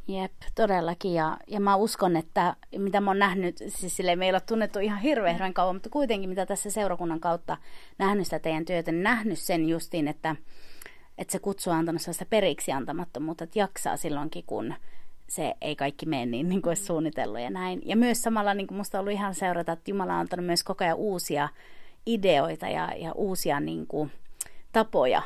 Jep, 0.07 0.31
todellakin. 0.55 1.13
Ja, 1.13 1.37
ja 1.47 1.59
mä 1.59 1.75
uskon, 1.75 2.15
että 2.15 2.55
mitä 2.77 3.01
mä 3.01 3.09
oon 3.09 3.19
nähnyt, 3.19 3.57
siis 3.67 3.97
sille 3.97 4.15
me 4.15 4.25
ei 4.25 4.31
ole 4.31 4.39
tunnettu 4.39 4.79
ihan 4.79 4.99
hirveän 4.99 5.53
kauan, 5.53 5.75
mutta 5.75 5.89
kuitenkin 5.89 6.29
mitä 6.29 6.45
tässä 6.45 6.69
seurakunnan 6.69 7.19
kautta 7.19 7.57
nähnyt 7.97 8.25
sitä 8.25 8.39
teidän 8.39 8.65
työtä, 8.65 8.91
niin 8.91 9.03
nähnyt 9.03 9.39
sen 9.39 9.69
justiin, 9.69 10.07
että, 10.07 10.35
että 11.17 11.31
se 11.31 11.39
kutsu 11.39 11.69
on 11.69 11.75
antanut 11.75 12.01
sellaista 12.01 12.25
periksi 12.29 12.71
antamattomuutta, 12.71 13.43
että 13.43 13.59
jaksaa 13.59 13.97
silloinkin, 13.97 14.43
kun 14.47 14.73
se 15.29 15.53
ei 15.61 15.75
kaikki 15.75 16.05
mene 16.05 16.25
niin, 16.25 16.49
niin 16.49 16.61
kuin 16.61 16.71
olisi 16.71 16.85
suunnitellut 16.85 17.39
ja 17.39 17.49
näin. 17.49 17.81
Ja 17.85 17.97
myös 17.97 18.21
samalla 18.21 18.53
niin 18.53 18.67
kuin 18.67 18.77
musta 18.77 18.97
on 18.97 18.99
ollut 18.99 19.13
ihan 19.13 19.35
seurata, 19.35 19.71
että 19.71 19.91
Jumala 19.91 20.13
on 20.13 20.19
antanut 20.19 20.45
myös 20.45 20.63
koko 20.63 20.83
ajan 20.83 20.97
uusia 20.97 21.49
ideoita 22.05 22.67
ja, 22.67 22.93
ja 22.97 23.11
uusia 23.13 23.59
niin 23.59 23.87
kuin, 23.87 24.11
tapoja 24.71 25.21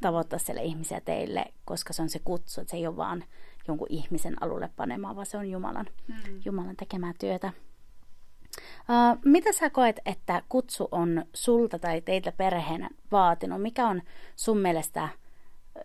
tavoittaa 0.00 0.38
siellä 0.38 0.62
ihmisiä 0.62 1.00
teille, 1.00 1.44
koska 1.64 1.92
se 1.92 2.02
on 2.02 2.08
se 2.08 2.18
kutsu, 2.18 2.60
että 2.60 2.70
se 2.70 2.76
ei 2.76 2.86
ole 2.86 2.96
vaan 2.96 3.24
jonkun 3.68 3.86
ihmisen 3.90 4.42
alulle 4.42 4.70
panemaan, 4.76 5.16
vaan 5.16 5.26
se 5.26 5.38
on 5.38 5.50
Jumalan, 5.50 5.86
mm. 6.08 6.14
Jumalan 6.44 6.76
tekemää 6.76 7.12
työtä. 7.20 7.52
Uh, 8.56 9.18
mitä 9.24 9.52
sä 9.52 9.70
koet, 9.70 10.00
että 10.06 10.42
kutsu 10.48 10.88
on 10.90 11.24
sulta 11.34 11.78
tai 11.78 12.00
teiltä 12.00 12.32
perheenä 12.32 12.90
vaatinut? 13.12 13.62
Mikä 13.62 13.88
on 13.88 14.02
sun 14.36 14.58
mielestä, 14.58 15.08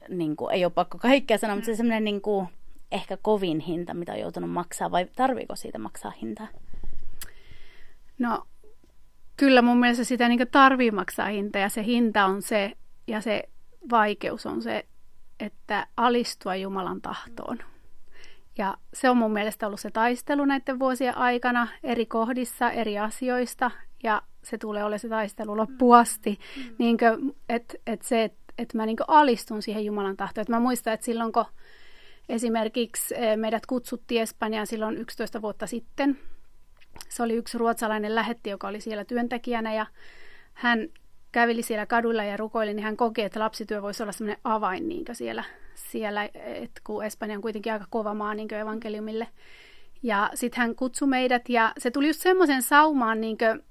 niin 0.10 0.36
kuin, 0.36 0.54
ei 0.54 0.66
ole 0.66 0.72
pakko 0.76 0.98
kaikkea 0.98 1.38
sanoa, 1.38 1.56
mm. 1.56 1.58
mutta 1.58 1.66
se 1.66 1.76
semmoinen 1.76 2.04
niin 2.04 2.22
kuin, 2.22 2.48
ehkä 2.92 3.18
kovin 3.18 3.60
hinta, 3.60 3.94
mitä 3.94 4.12
on 4.12 4.20
joutunut 4.20 4.50
maksaa, 4.50 4.92
vai 4.92 5.06
tarviiko 5.16 5.56
siitä 5.56 5.80
maksaa 5.80 6.12
hintaa? 6.12 6.48
No, 8.20 8.48
kyllä 9.38 9.62
mun 9.62 9.80
mielestä 9.80 10.04
sitä 10.04 10.28
niin 10.28 10.48
tarvii 10.52 10.92
maksaa 10.92 11.28
hinta, 11.28 11.58
ja 11.58 11.70
se 11.70 11.84
hinta 11.84 12.26
on 12.26 12.42
se, 12.42 12.72
ja 13.08 13.22
se 13.22 13.44
vaikeus 13.92 14.46
on 14.46 14.62
se, 14.62 14.86
että 15.40 15.88
alistua 15.98 16.56
Jumalan 16.56 17.02
tahtoon. 17.02 17.58
Ja 18.58 18.77
se 18.93 19.10
on 19.10 19.17
mun 19.17 19.34
mielestä 19.34 19.67
ollut 19.67 19.79
se 19.79 19.91
taistelu 19.91 20.46
näiden 20.46 20.79
vuosien 20.79 21.17
aikana 21.17 21.67
eri 21.84 22.05
kohdissa, 22.05 22.72
eri 22.72 23.00
asioista, 23.00 23.72
ja 24.03 24.22
se 24.43 24.58
tulee 24.58 24.84
olemaan 24.84 25.00
se 25.00 25.10
taistelu 25.10 25.58
loppuasti. 25.58 26.39
Mm. 26.58 26.63
mm. 26.63 26.75
Niin 26.79 26.98
että 27.50 27.74
et 27.88 28.01
se, 28.01 28.24
että 28.24 28.41
et 28.58 28.74
mä 28.74 28.86
niin 28.86 28.98
alistun 29.08 29.62
siihen 29.62 29.86
Jumalan 29.86 30.17
tahtoon. 30.17 30.41
Et 30.41 30.50
mä 30.50 30.60
muistan, 30.60 30.93
että 30.93 31.05
silloin 31.05 31.31
kun 31.31 31.46
esimerkiksi 32.29 33.15
eh, 33.17 33.38
meidät 33.38 33.65
kutsuttiin 33.65 34.22
Espanjaan 34.22 34.67
silloin 34.67 34.98
11 34.98 35.41
vuotta 35.41 35.67
sitten, 35.67 36.20
se 37.10 37.24
oli 37.24 37.34
yksi 37.34 37.58
ruotsalainen 37.58 38.15
lähetti, 38.15 38.50
joka 38.50 38.67
oli 38.67 38.81
siellä 38.81 39.05
työntekijänä, 39.05 39.74
ja 39.74 39.86
hän 40.53 40.89
käveli 41.32 41.62
siellä 41.62 41.86
kadulla 41.86 42.24
ja 42.24 42.38
rukoili, 42.38 42.74
niin 42.74 42.84
hän 42.84 42.98
koki, 42.98 43.22
että 43.22 43.40
lapsityö 43.40 43.82
voisi 43.82 44.04
olla 44.04 44.12
sellainen 44.12 44.42
avain 44.44 44.90
niin 44.90 45.06
siellä, 45.12 45.44
siellä 45.76 46.30
että 46.36 46.82
kun 46.84 47.06
Espanja 47.06 47.36
on 47.36 47.42
kuitenkin 47.42 47.74
aika 47.74 47.86
kova 47.90 48.14
maa 48.14 48.34
niin 48.34 48.54
evankeliumille. 48.54 49.28
Ja 50.04 50.30
sitten 50.34 50.62
hän 50.62 50.76
kutsui 50.76 51.08
meidät 51.08 51.50
ja 51.50 51.74
se 51.78 51.92
tuli 51.92 52.08
just 52.08 52.22
semmoisen 52.22 52.62
saumaan, 52.62 53.22
niin 53.22 53.38
kuin, 53.38 53.64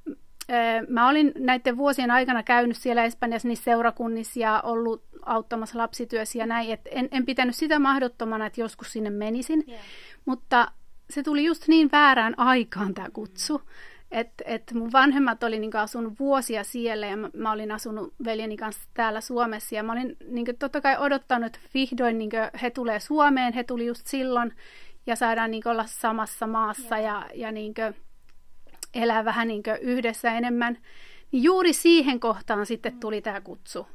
mä 0.88 1.08
olin 1.08 1.32
näiden 1.38 1.76
vuosien 1.76 2.10
aikana 2.10 2.42
käynyt 2.42 2.76
siellä 2.76 3.04
Espanjassa 3.04 3.48
niissä 3.48 3.64
seurakunnissa 3.64 4.40
ja 4.40 4.60
ollut 4.60 5.04
auttamassa 5.26 5.78
lapsityössä 5.78 6.38
ja 6.38 6.46
näin, 6.46 6.70
että 6.70 6.90
en, 6.92 7.08
en 7.10 7.26
pitänyt 7.26 7.56
sitä 7.56 7.78
mahdottomana, 7.78 8.46
että 8.46 8.60
joskus 8.60 8.92
sinne 8.92 9.10
menisin, 9.10 9.64
yeah. 9.68 9.80
mutta 10.24 10.72
se 11.10 11.22
tuli 11.22 11.44
just 11.44 11.68
niin 11.68 11.88
väärään 11.92 12.34
aikaan 12.38 12.94
tämä 12.94 13.10
kutsu, 13.10 13.58
mm 13.58 13.89
että 14.10 14.44
et 14.46 14.72
mun 14.74 14.92
vanhemmat 14.92 15.42
oli 15.42 15.58
niinku 15.58 15.78
asunut 15.78 16.18
vuosia 16.18 16.64
siellä 16.64 17.06
ja 17.06 17.16
mä, 17.16 17.30
mä 17.34 17.52
olin 17.52 17.72
asunut 17.72 18.14
veljeni 18.24 18.56
kanssa 18.56 18.82
täällä 18.94 19.20
Suomessa. 19.20 19.74
Ja 19.74 19.82
mä 19.82 19.92
olin 19.92 20.16
niinku 20.28 20.52
totta 20.58 20.80
kai 20.80 20.96
odottanut, 20.98 21.46
että 21.46 21.58
vihdoin 21.74 22.18
niinku 22.18 22.36
he 22.62 22.70
tulee 22.70 23.00
Suomeen, 23.00 23.52
he 23.52 23.64
tuli 23.64 23.86
just 23.86 24.06
silloin 24.06 24.52
ja 25.06 25.16
saadaan 25.16 25.50
niinku 25.50 25.68
olla 25.68 25.84
samassa 25.86 26.46
maassa 26.46 26.98
ja, 26.98 27.26
ja 27.34 27.52
niinku 27.52 27.82
elää 28.94 29.24
vähän 29.24 29.48
niinku 29.48 29.70
yhdessä 29.80 30.32
enemmän. 30.32 30.78
Niin 31.32 31.42
juuri 31.42 31.72
siihen 31.72 32.20
kohtaan 32.20 32.66
sitten 32.66 33.00
tuli 33.00 33.20
tämä 33.20 33.40
kutsu. 33.40 33.86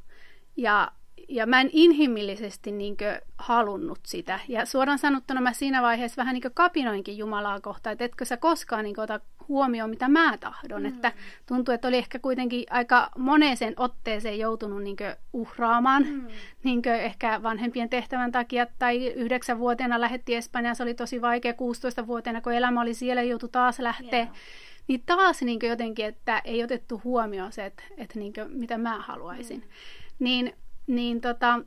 Ja 0.57 0.91
ja 1.29 1.45
mä 1.45 1.61
en 1.61 1.69
inhimillisesti 1.73 2.71
niin 2.71 2.97
halunnut 3.37 3.99
sitä. 4.05 4.39
Ja 4.47 4.65
suoraan 4.65 4.99
sanottuna 4.99 5.41
mä 5.41 5.53
siinä 5.53 5.81
vaiheessa 5.81 6.17
vähän 6.21 6.33
niin 6.33 6.53
kapinoinkin 6.53 7.17
Jumalaa 7.17 7.61
kohtaan, 7.61 7.91
että 7.91 8.05
etkö 8.05 8.25
sä 8.25 8.37
koskaan 8.37 8.83
niin 8.83 8.99
ota 8.99 9.19
huomioon, 9.47 9.89
mitä 9.89 10.07
mä 10.07 10.37
tahdon. 10.37 10.81
Mm. 10.81 10.87
Että 10.87 11.11
tuntuu, 11.45 11.73
että 11.73 11.87
oli 11.87 11.97
ehkä 11.97 12.19
kuitenkin 12.19 12.65
aika 12.69 13.11
moneeseen 13.17 13.73
otteeseen 13.77 14.39
joutunut 14.39 14.83
niin 14.83 14.97
uhraamaan, 15.33 16.05
mm. 16.07 16.27
niin 16.63 16.87
ehkä 16.87 17.43
vanhempien 17.43 17.89
tehtävän 17.89 18.31
takia. 18.31 18.67
Tai 18.79 19.07
yhdeksänvuotiaana 19.07 20.01
lähetti 20.01 20.35
Espanjaan, 20.35 20.75
se 20.75 20.83
oli 20.83 20.93
tosi 20.93 21.21
vaikea. 21.21 21.51
16-vuotiaana, 21.51 22.41
kun 22.41 22.53
elämä 22.53 22.81
oli 22.81 22.93
siellä, 22.93 23.23
joutui 23.23 23.49
taas 23.49 23.79
lähteä. 23.79 24.19
Yeah. 24.19 24.33
Niin 24.87 25.03
taas 25.05 25.41
niin 25.41 25.59
jotenkin, 25.63 26.05
että 26.05 26.41
ei 26.45 26.63
otettu 26.63 27.01
huomioon 27.03 27.51
se, 27.51 27.65
että, 27.65 27.83
että 27.97 28.19
niin 28.19 28.33
mitä 28.47 28.77
mä 28.77 28.99
haluaisin. 28.99 29.59
Mm. 29.59 29.65
Niin 30.19 30.53
niin 30.87 31.21
tota, 31.21 31.59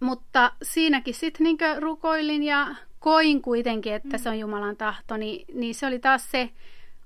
mutta 0.00 0.52
siinäkin 0.62 1.14
sitten 1.14 1.44
niin 1.44 1.58
rukoilin 1.78 2.42
ja 2.42 2.66
koin 3.02 3.42
kuitenkin, 3.42 3.94
että 3.94 4.16
mm. 4.16 4.22
se 4.22 4.28
on 4.28 4.38
Jumalan 4.38 4.76
tahto, 4.76 5.16
niin, 5.16 5.44
niin 5.54 5.74
se 5.74 5.86
oli 5.86 5.98
taas 5.98 6.30
se 6.30 6.50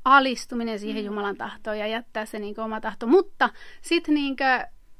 alistuminen 0.05 0.79
siihen 0.79 1.03
mm. 1.03 1.07
Jumalan 1.07 1.37
tahtoon 1.37 1.79
ja 1.79 1.87
jättää 1.87 2.27
se 2.27 2.39
niin 2.39 2.61
oma 2.61 2.81
tahto. 2.81 3.07
Mutta 3.07 3.51
sitten 3.83 4.15
niin 4.15 4.37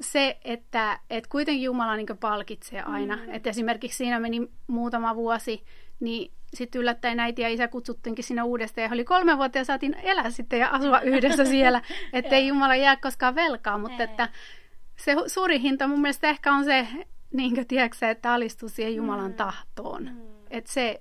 se, 0.01 0.39
että, 0.45 1.01
että 1.11 1.31
kuitenkin 1.31 1.63
Jumala 1.63 1.97
niin 1.97 2.07
palkitsee 2.21 2.83
aina. 2.83 3.17
Mm. 3.17 3.35
Että 3.35 3.51
esimerkiksi 3.51 3.97
siinä 3.97 4.21
meni 4.21 4.49
muutama 4.67 5.17
vuosi, 5.17 5.63
niin 6.01 6.33
sitten 6.55 6.81
yllättäen 6.81 7.21
äiti 7.21 7.43
ja 7.43 7.49
isä 7.49 7.69
kutsuttiinkin 7.69 8.25
sinne 8.25 8.43
uudestaan. 8.43 8.85
Ja 8.85 8.93
oli 8.93 9.05
kolme 9.05 9.37
vuotta 9.37 9.59
ja 9.59 9.65
saatiin 9.65 9.97
elää 10.03 10.31
sitten 10.31 10.59
ja 10.59 10.69
asua 10.69 11.01
yhdessä 11.01 11.45
siellä. 11.55 11.83
Että 12.13 12.37
ei 12.37 12.47
Jumala 12.47 12.77
jää 12.77 12.97
koskaan 12.97 13.35
velkaa, 13.35 13.79
mutta 13.79 14.03
että 14.03 14.29
se 14.97 15.17
suuri 15.27 15.61
hinta 15.61 15.89
mun 15.89 16.01
mielestä 16.01 16.29
ehkä 16.29 16.53
on 16.53 16.65
se, 16.65 16.89
niin 17.33 17.55
kuin, 17.55 17.67
tiedätkö, 17.67 18.11
että 18.11 18.33
alistuu 18.33 18.69
siihen 18.69 18.97
Jumalan 18.97 19.31
mm. 19.31 19.37
tahtoon. 19.37 20.03
Mm. 20.03 20.36
Että 20.57 20.73
se, 20.73 20.99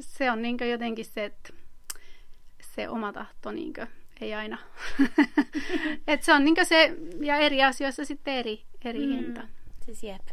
se 0.00 0.30
on 0.30 0.42
niin 0.42 0.56
jotenkin 0.70 1.04
se, 1.04 1.24
että 1.24 1.52
se 2.60 2.88
oma 2.88 3.12
tahto 3.12 3.52
niin 3.52 3.72
kuin, 3.74 3.88
ei 4.20 4.34
aina. 4.34 4.58
että 6.08 6.26
se 6.26 6.32
on 6.32 6.44
niin 6.44 6.56
se, 6.62 6.96
ja 7.20 7.36
eri 7.36 7.62
asioissa 7.62 8.04
sitten 8.04 8.34
eri, 8.34 8.62
eri 8.84 9.06
mm. 9.06 9.12
hinta. 9.12 9.42
Siis 9.84 10.02
jep. 10.02 10.28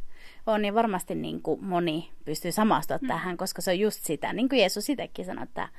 On 0.45 0.61
niin 0.61 0.75
varmasti 0.75 1.15
niin 1.15 1.41
kuin 1.41 1.65
moni 1.65 2.11
pystyy 2.25 2.51
samastumaan 2.51 3.01
mm. 3.01 3.07
tähän, 3.07 3.37
koska 3.37 3.61
se 3.61 3.71
on 3.71 3.79
just 3.79 4.03
sitä, 4.03 4.33
niin 4.33 4.49
kuin 4.49 4.59
Jeesus 4.59 4.89
itsekin 4.89 5.25
sanoi, 5.25 5.43
että 5.43 5.69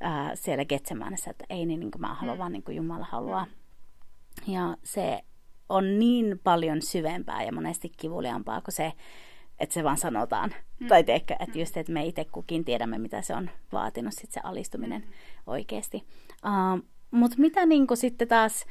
ää, 0.00 0.36
siellä 0.36 0.64
Getsemanessa, 0.64 1.30
että 1.30 1.44
ei 1.50 1.66
niin, 1.66 1.80
niin 1.80 1.90
kuin 1.90 2.00
mä 2.00 2.14
haluan, 2.14 2.36
mm. 2.36 2.38
vaan 2.38 2.52
niin 2.52 2.62
kuin 2.62 2.76
Jumala 2.76 3.06
haluaa. 3.10 3.44
Mm. 3.44 4.52
Ja 4.52 4.76
se 4.84 5.22
on 5.68 5.98
niin 5.98 6.40
paljon 6.44 6.82
syvempää 6.82 7.42
ja 7.42 7.52
monesti 7.52 7.92
kivuliaampaa 7.96 8.60
kuin 8.60 8.74
se, 8.74 8.92
että 9.58 9.72
se 9.72 9.84
vaan 9.84 9.96
sanotaan. 9.96 10.54
Mm. 10.80 10.86
Tai 10.86 11.04
teekö, 11.04 11.34
että 11.40 11.58
just, 11.58 11.76
että 11.76 11.92
me 11.92 12.04
itse 12.04 12.24
kukin 12.24 12.64
tiedämme, 12.64 12.98
mitä 12.98 13.22
se 13.22 13.34
on 13.34 13.50
vaatinut, 13.72 14.14
sit 14.14 14.32
se 14.32 14.40
alistuminen 14.44 15.00
mm. 15.00 15.12
oikeasti. 15.46 16.04
Uh, 16.44 16.84
Mutta 17.10 17.36
mitä 17.38 17.66
niin 17.66 17.86
sitten 17.94 18.28
taas, 18.28 18.64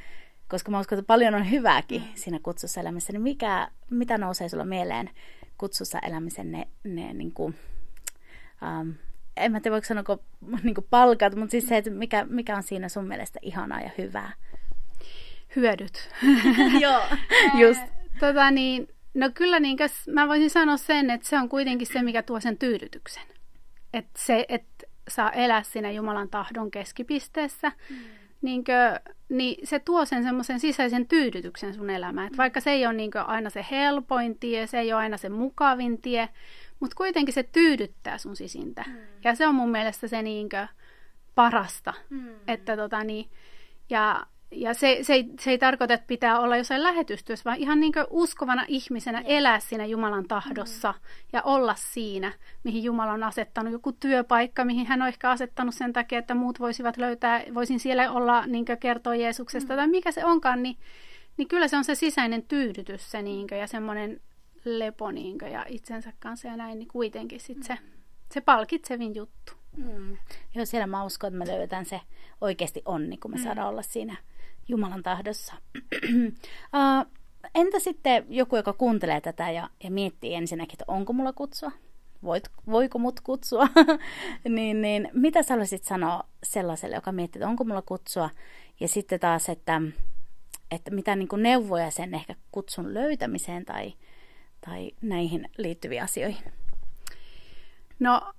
koska 0.48 0.70
mä 0.70 0.80
uskon, 0.80 0.98
että 0.98 1.06
paljon 1.06 1.34
on 1.34 1.50
hyvääkin 1.50 2.00
mm. 2.00 2.08
siinä 2.14 2.38
kutsussa 2.42 2.80
elämisessä, 2.80 3.12
niin 3.12 3.22
mikä, 3.22 3.68
mitä 3.90 4.18
nousee 4.18 4.48
sulla 4.48 4.64
mieleen 4.64 5.10
kutsussa 5.58 5.98
elämisen 5.98 6.52
ne, 6.52 6.68
ne 6.84 7.12
niin 7.12 7.32
kuin, 7.32 7.54
um, 8.80 8.94
en 9.36 9.52
mä 9.52 9.60
tiedä 9.60 9.72
voiko 9.72 9.86
sanoa 9.86 10.18
niin 10.62 10.74
palkat, 10.90 11.34
mutta 11.34 11.50
siis 11.50 11.68
se, 11.68 11.76
että 11.76 11.90
mikä, 11.90 12.26
mikä 12.30 12.56
on 12.56 12.62
siinä 12.62 12.88
sun 12.88 13.06
mielestä 13.06 13.38
ihanaa 13.42 13.80
ja 13.80 13.90
hyvää 13.98 14.32
hyödyt. 15.56 16.10
Joo. 16.80 17.02
Just. 17.54 17.82
Tota 18.20 18.50
niin, 18.50 18.88
no 19.16 19.30
kyllä 19.34 19.60
niin, 19.60 19.78
mä 20.12 20.28
voisin 20.28 20.50
sanoa 20.50 20.76
sen, 20.76 21.10
että 21.10 21.28
se 21.28 21.38
on 21.38 21.48
kuitenkin 21.48 21.86
se, 21.86 22.02
mikä 22.02 22.22
tuo 22.22 22.40
sen 22.40 22.58
tyydytyksen. 22.58 23.22
Että 23.94 24.10
se, 24.18 24.46
että 24.48 24.86
saa 25.08 25.30
elää 25.30 25.62
siinä 25.62 25.90
Jumalan 25.90 26.28
tahdon 26.28 26.70
keskipisteessä, 26.70 27.72
mm. 27.90 27.96
niin, 28.42 28.64
kuin, 28.64 29.14
niin 29.28 29.66
se 29.66 29.78
tuo 29.78 30.04
sen 30.04 30.22
semmoisen 30.22 30.60
sisäisen 30.60 31.08
tyydytyksen 31.08 31.74
sun 31.74 31.90
elämään. 31.90 32.26
Että 32.26 32.36
vaikka 32.36 32.60
se 32.60 32.70
ei 32.70 32.86
ole 32.86 32.94
niin 32.94 33.10
aina 33.26 33.50
se 33.50 33.66
helpoin 33.70 34.38
tie, 34.38 34.66
se 34.66 34.78
ei 34.78 34.92
ole 34.92 35.00
aina 35.00 35.16
se 35.16 35.28
mukavin 35.28 36.02
tie, 36.02 36.28
mutta 36.80 36.96
kuitenkin 36.96 37.34
se 37.34 37.42
tyydyttää 37.42 38.18
sun 38.18 38.36
sisintä. 38.36 38.84
Mm. 38.86 38.96
Ja 39.24 39.34
se 39.34 39.46
on 39.46 39.54
mun 39.54 39.70
mielestä 39.70 40.08
se 40.08 40.22
niin 40.22 40.48
parasta. 41.34 41.94
Mm. 42.10 42.28
Että 42.48 42.76
tota 42.76 43.04
niin, 43.04 43.30
ja 43.90 44.26
ja 44.50 44.74
se, 44.74 44.98
se, 45.02 45.12
ei, 45.12 45.30
se 45.40 45.50
ei 45.50 45.58
tarkoita, 45.58 45.94
että 45.94 46.06
pitää 46.06 46.40
olla 46.40 46.56
jossain 46.56 46.82
lähetystyössä, 46.82 47.44
vaan 47.44 47.56
ihan 47.56 47.80
niin 47.80 47.92
uskovana 48.10 48.64
ihmisenä 48.68 49.22
elää 49.24 49.60
siinä 49.60 49.86
Jumalan 49.86 50.28
tahdossa 50.28 50.92
mm. 50.92 50.98
ja 51.32 51.42
olla 51.42 51.74
siinä, 51.74 52.32
mihin 52.64 52.84
Jumala 52.84 53.12
on 53.12 53.22
asettanut. 53.22 53.72
Joku 53.72 53.92
työpaikka, 53.92 54.64
mihin 54.64 54.86
hän 54.86 55.02
on 55.02 55.08
ehkä 55.08 55.30
asettanut 55.30 55.74
sen 55.74 55.92
takia, 55.92 56.18
että 56.18 56.34
muut 56.34 56.60
voisivat 56.60 56.96
löytää, 56.96 57.42
voisin 57.54 57.80
siellä 57.80 58.12
olla 58.12 58.46
niin 58.46 58.64
kertoa 58.80 59.14
Jeesuksesta 59.14 59.72
mm. 59.72 59.76
tai 59.76 59.88
mikä 59.88 60.10
se 60.12 60.24
onkaan, 60.24 60.62
niin, 60.62 60.76
niin 61.36 61.48
kyllä 61.48 61.68
se 61.68 61.76
on 61.76 61.84
se 61.84 61.94
sisäinen 61.94 62.42
tyydytys 62.42 63.10
se 63.10 63.22
niin 63.22 63.46
ja 63.50 63.66
semmoinen 63.66 64.20
lepo 64.64 65.10
niin 65.10 65.38
ja 65.52 65.64
itsensä 65.68 66.12
kanssa 66.18 66.48
ja 66.48 66.56
näin, 66.56 66.78
niin 66.78 66.88
kuitenkin 66.88 67.40
sit 67.40 67.62
se, 67.62 67.74
mm. 67.74 67.88
se 68.32 68.40
palkitsevin 68.40 69.14
juttu. 69.14 69.52
Mm. 69.76 70.16
Joo, 70.54 70.64
siellä 70.64 70.86
mä 70.86 71.04
uskon, 71.04 71.28
että 71.28 71.38
me 71.38 71.52
löydetään 71.52 71.86
se 71.86 72.00
oikeasti 72.40 72.82
onni, 72.84 73.16
kun 73.16 73.30
me 73.30 73.36
mm. 73.36 73.42
saadaan 73.42 73.68
olla 73.68 73.82
siinä 73.82 74.16
Jumalan 74.68 75.02
tahdossa. 75.02 75.54
uh, 76.74 77.12
entä 77.54 77.78
sitten 77.78 78.26
joku, 78.28 78.56
joka 78.56 78.72
kuuntelee 78.72 79.20
tätä 79.20 79.50
ja, 79.50 79.70
ja 79.84 79.90
miettii 79.90 80.34
ensinnäkin, 80.34 80.74
että 80.74 80.84
onko 80.88 81.12
mulla 81.12 81.32
kutsua? 81.32 81.72
Voit, 82.22 82.44
voiko 82.66 82.98
mut 82.98 83.20
kutsua? 83.20 83.68
niin, 84.48 84.82
niin, 84.82 85.08
mitä 85.12 85.42
sä 85.42 85.54
haluaisit 85.54 85.84
sanoa 85.84 86.24
sellaiselle, 86.42 86.94
joka 86.96 87.12
miettii, 87.12 87.40
että 87.40 87.48
onko 87.48 87.64
mulla 87.64 87.82
kutsua? 87.82 88.30
Ja 88.80 88.88
sitten 88.88 89.20
taas, 89.20 89.48
että, 89.48 89.82
että 90.70 90.90
mitä 90.90 91.16
niin 91.16 91.28
kuin 91.28 91.42
neuvoja 91.42 91.90
sen 91.90 92.14
ehkä 92.14 92.34
kutsun 92.52 92.94
löytämiseen 92.94 93.64
tai, 93.64 93.94
tai 94.60 94.90
näihin 95.02 95.48
liittyviin 95.58 96.02
asioihin? 96.02 96.52
No, 97.98 98.32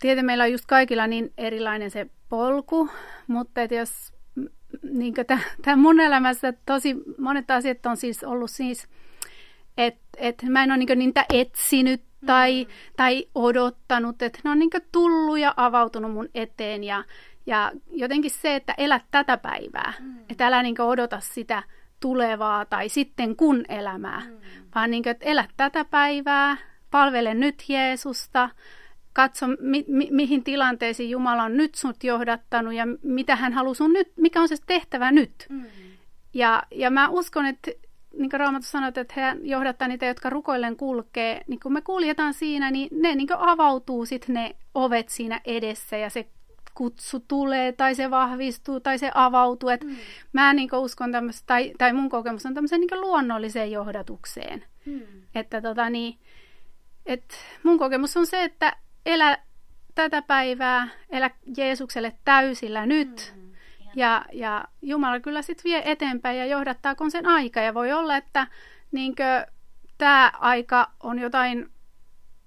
tietenkin 0.00 0.26
meillä 0.26 0.44
on 0.44 0.52
just 0.52 0.66
kaikilla 0.66 1.06
niin 1.06 1.32
erilainen 1.38 1.90
se 1.90 2.06
polku, 2.28 2.88
mutta 3.26 3.62
että 3.62 3.74
jos 3.74 4.12
niin 4.82 5.14
tämä 5.62 5.76
mun 5.76 6.00
elämässä 6.00 6.52
tosi 6.66 6.96
monet 7.18 7.50
asiat 7.50 7.86
on 7.86 7.96
siis 7.96 8.24
ollut 8.24 8.50
siis, 8.50 8.88
että 9.76 10.02
et 10.16 10.42
mä 10.42 10.62
en 10.62 10.70
ole 10.70 10.78
niin 10.78 10.98
niitä 10.98 11.24
etsinyt 11.32 12.02
tai, 12.26 12.64
mm. 12.64 12.70
tai 12.96 13.26
odottanut, 13.34 14.22
että 14.22 14.38
ne 14.44 14.50
on 14.50 14.58
niin 14.58 14.70
tullut 14.92 15.38
ja 15.38 15.54
avautunut 15.56 16.12
mun 16.12 16.28
eteen 16.34 16.84
ja, 16.84 17.04
ja 17.46 17.72
jotenkin 17.90 18.30
se, 18.30 18.56
että 18.56 18.74
elät 18.78 19.02
tätä 19.10 19.36
päivää, 19.36 19.92
mm. 20.00 20.14
että 20.28 20.46
älä 20.46 20.62
niin 20.62 20.80
odota 20.80 21.20
sitä 21.20 21.62
tulevaa 22.00 22.64
tai 22.64 22.88
sitten 22.88 23.36
kun 23.36 23.64
elämää, 23.68 24.22
mm. 24.28 24.36
vaan 24.74 24.90
niin 24.90 25.02
kuin, 25.02 25.10
että 25.10 25.24
elät 25.24 25.50
tätä 25.56 25.84
päivää, 25.84 26.56
palvele 26.90 27.34
nyt 27.34 27.64
Jeesusta, 27.68 28.48
katso, 29.12 29.46
mi, 29.60 29.84
mi, 29.88 30.08
mihin 30.10 30.44
tilanteisiin 30.44 31.10
Jumala 31.10 31.42
on 31.42 31.56
nyt 31.56 31.74
sinut 31.74 32.04
johdattanut 32.04 32.74
ja 32.74 32.84
mitä 33.02 33.36
hän 33.36 33.52
haluaa 33.52 33.74
sun 33.74 33.92
nyt, 33.92 34.12
mikä 34.16 34.40
on 34.40 34.48
se 34.48 34.56
tehtävä 34.66 35.10
nyt. 35.10 35.46
Mm. 35.48 35.64
Ja, 36.34 36.62
ja 36.70 36.90
mä 36.90 37.08
uskon, 37.08 37.46
että 37.46 37.70
niin 38.18 38.30
kuin 38.30 38.40
Raamattu 38.40 38.68
sanoi, 38.68 38.92
että 38.96 39.20
hän 39.20 39.38
johdattaa 39.42 39.88
niitä, 39.88 40.06
jotka 40.06 40.30
rukoilleen 40.30 40.76
kulkee, 40.76 41.42
niin 41.46 41.60
kun 41.60 41.72
me 41.72 41.80
kuljetaan 41.80 42.34
siinä, 42.34 42.70
niin 42.70 42.88
ne 43.00 43.14
niin 43.14 43.28
avautuu 43.38 44.06
sitten 44.06 44.34
ne 44.34 44.56
ovet 44.74 45.08
siinä 45.08 45.40
edessä 45.44 45.96
ja 45.96 46.10
se 46.10 46.26
kutsu 46.74 47.20
tulee 47.28 47.72
tai 47.72 47.94
se 47.94 48.10
vahvistuu 48.10 48.80
tai 48.80 48.98
se 48.98 49.10
avautuu. 49.14 49.68
Et 49.68 49.84
mm. 49.84 49.96
Mä 50.32 50.52
niin 50.52 50.74
uskon 50.74 51.12
tämmöistä, 51.12 51.42
tai, 51.46 51.72
tai 51.78 51.92
mun 51.92 52.08
kokemus 52.08 52.46
on 52.46 52.54
tämmöiseen 52.54 52.80
niin 52.80 53.00
luonnolliseen 53.00 53.72
johdatukseen. 53.72 54.64
Mm. 54.86 55.00
Että 55.34 55.60
tota 55.60 55.90
niin, 55.90 56.18
et 57.06 57.24
mun 57.62 57.78
kokemus 57.78 58.16
on 58.16 58.26
se, 58.26 58.44
että 58.44 58.76
elä 59.06 59.38
tätä 59.94 60.22
päivää, 60.22 60.88
elä 61.10 61.30
Jeesukselle 61.56 62.12
täysillä 62.24 62.86
nyt. 62.86 63.32
Mm, 63.36 63.52
ja, 63.96 64.24
ja 64.32 64.64
Jumala 64.82 65.20
kyllä 65.20 65.42
sitten 65.42 65.64
vie 65.64 65.82
eteenpäin 65.84 66.38
ja 66.38 66.46
johdattaa 66.46 66.94
kun 66.94 67.10
sen 67.10 67.26
aika. 67.26 67.60
Ja 67.60 67.74
voi 67.74 67.92
olla, 67.92 68.16
että 68.16 68.46
niinkö, 68.92 69.46
tämä 69.98 70.32
aika 70.40 70.90
on 71.02 71.18
jotain, 71.18 71.70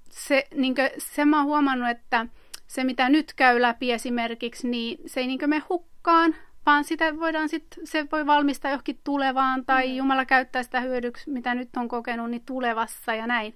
se, 0.09 0.47
niinkö, 0.55 0.89
se 0.97 1.25
mä 1.25 1.37
oon 1.37 1.45
huomannut, 1.45 1.89
että 1.89 2.25
se 2.67 2.83
mitä 2.83 3.09
nyt 3.09 3.33
käy 3.33 3.61
läpi 3.61 3.91
esimerkiksi, 3.91 4.67
niin 4.67 4.97
se 5.05 5.19
ei 5.19 5.27
niinkö 5.27 5.47
me 5.47 5.61
hukkaan, 5.69 6.35
vaan 6.65 6.83
sitä 6.83 7.19
voidaan 7.19 7.49
sit, 7.49 7.65
se 7.83 8.07
voi 8.11 8.25
valmistaa 8.25 8.71
johonkin 8.71 8.99
tulevaan 9.03 9.65
tai 9.65 9.87
mm. 9.87 9.95
Jumala 9.95 10.25
käyttää 10.25 10.63
sitä 10.63 10.79
hyödyksi, 10.79 11.29
mitä 11.29 11.55
nyt 11.55 11.69
on 11.77 11.87
kokenut, 11.87 12.31
niin 12.31 12.45
tulevassa 12.45 13.13
ja 13.13 13.27
näin. 13.27 13.55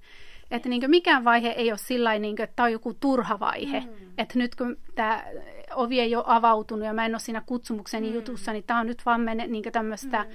Että 0.52 0.70
niin 0.70 0.90
mikään 0.90 1.24
vaihe 1.24 1.50
ei 1.50 1.72
ole 1.72 1.78
sillä 1.78 2.20
niin 2.20 2.42
että 2.42 2.56
tämä 2.56 2.66
on 2.66 2.72
joku 2.72 2.94
turha 2.94 3.40
vaihe. 3.40 3.80
Mm. 3.80 4.14
Että 4.18 4.40
nyt 4.40 4.56
kun 4.56 4.78
tämä 4.96 5.24
ovi 5.76 6.00
ei 6.00 6.16
ole 6.16 6.24
avautunut 6.28 6.86
ja 6.86 6.94
mä 6.94 7.06
en 7.06 7.14
ole 7.14 7.20
siinä 7.20 7.42
kutsumukseni 7.46 8.10
mm. 8.10 8.16
jutussa, 8.16 8.54
niin 8.54 8.64
tämä 8.64 8.80
on 8.80 8.88
nyt 8.88 9.02
vaan 9.06 9.22
mene, 9.22 9.48
niin 9.48 9.64
tämmöistä 9.72 10.24
mm. 10.24 10.30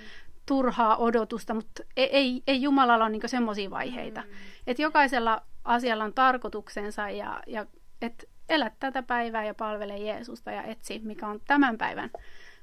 turhaa 0.46 0.96
odotusta, 0.96 1.54
mutta 1.54 1.82
ei, 1.96 2.16
ei, 2.16 2.42
ei 2.46 2.62
Jumalalla 2.62 3.04
ole 3.04 3.12
niin 3.12 3.28
semmoisia 3.28 3.70
vaiheita. 3.70 4.20
Mm. 4.20 4.28
Että 4.66 4.82
jokaisella 4.82 5.42
asialla 5.64 6.04
on 6.04 6.14
tarkoituksensa 6.14 7.10
ja, 7.10 7.42
ja 7.46 7.66
että 8.02 8.24
elä 8.48 8.70
tätä 8.80 9.02
päivää 9.02 9.44
ja 9.44 9.54
palvele 9.54 9.98
Jeesusta 9.98 10.50
ja 10.50 10.62
etsi, 10.62 11.00
mikä 11.04 11.26
on 11.26 11.40
tämän 11.46 11.78
päivän 11.78 12.10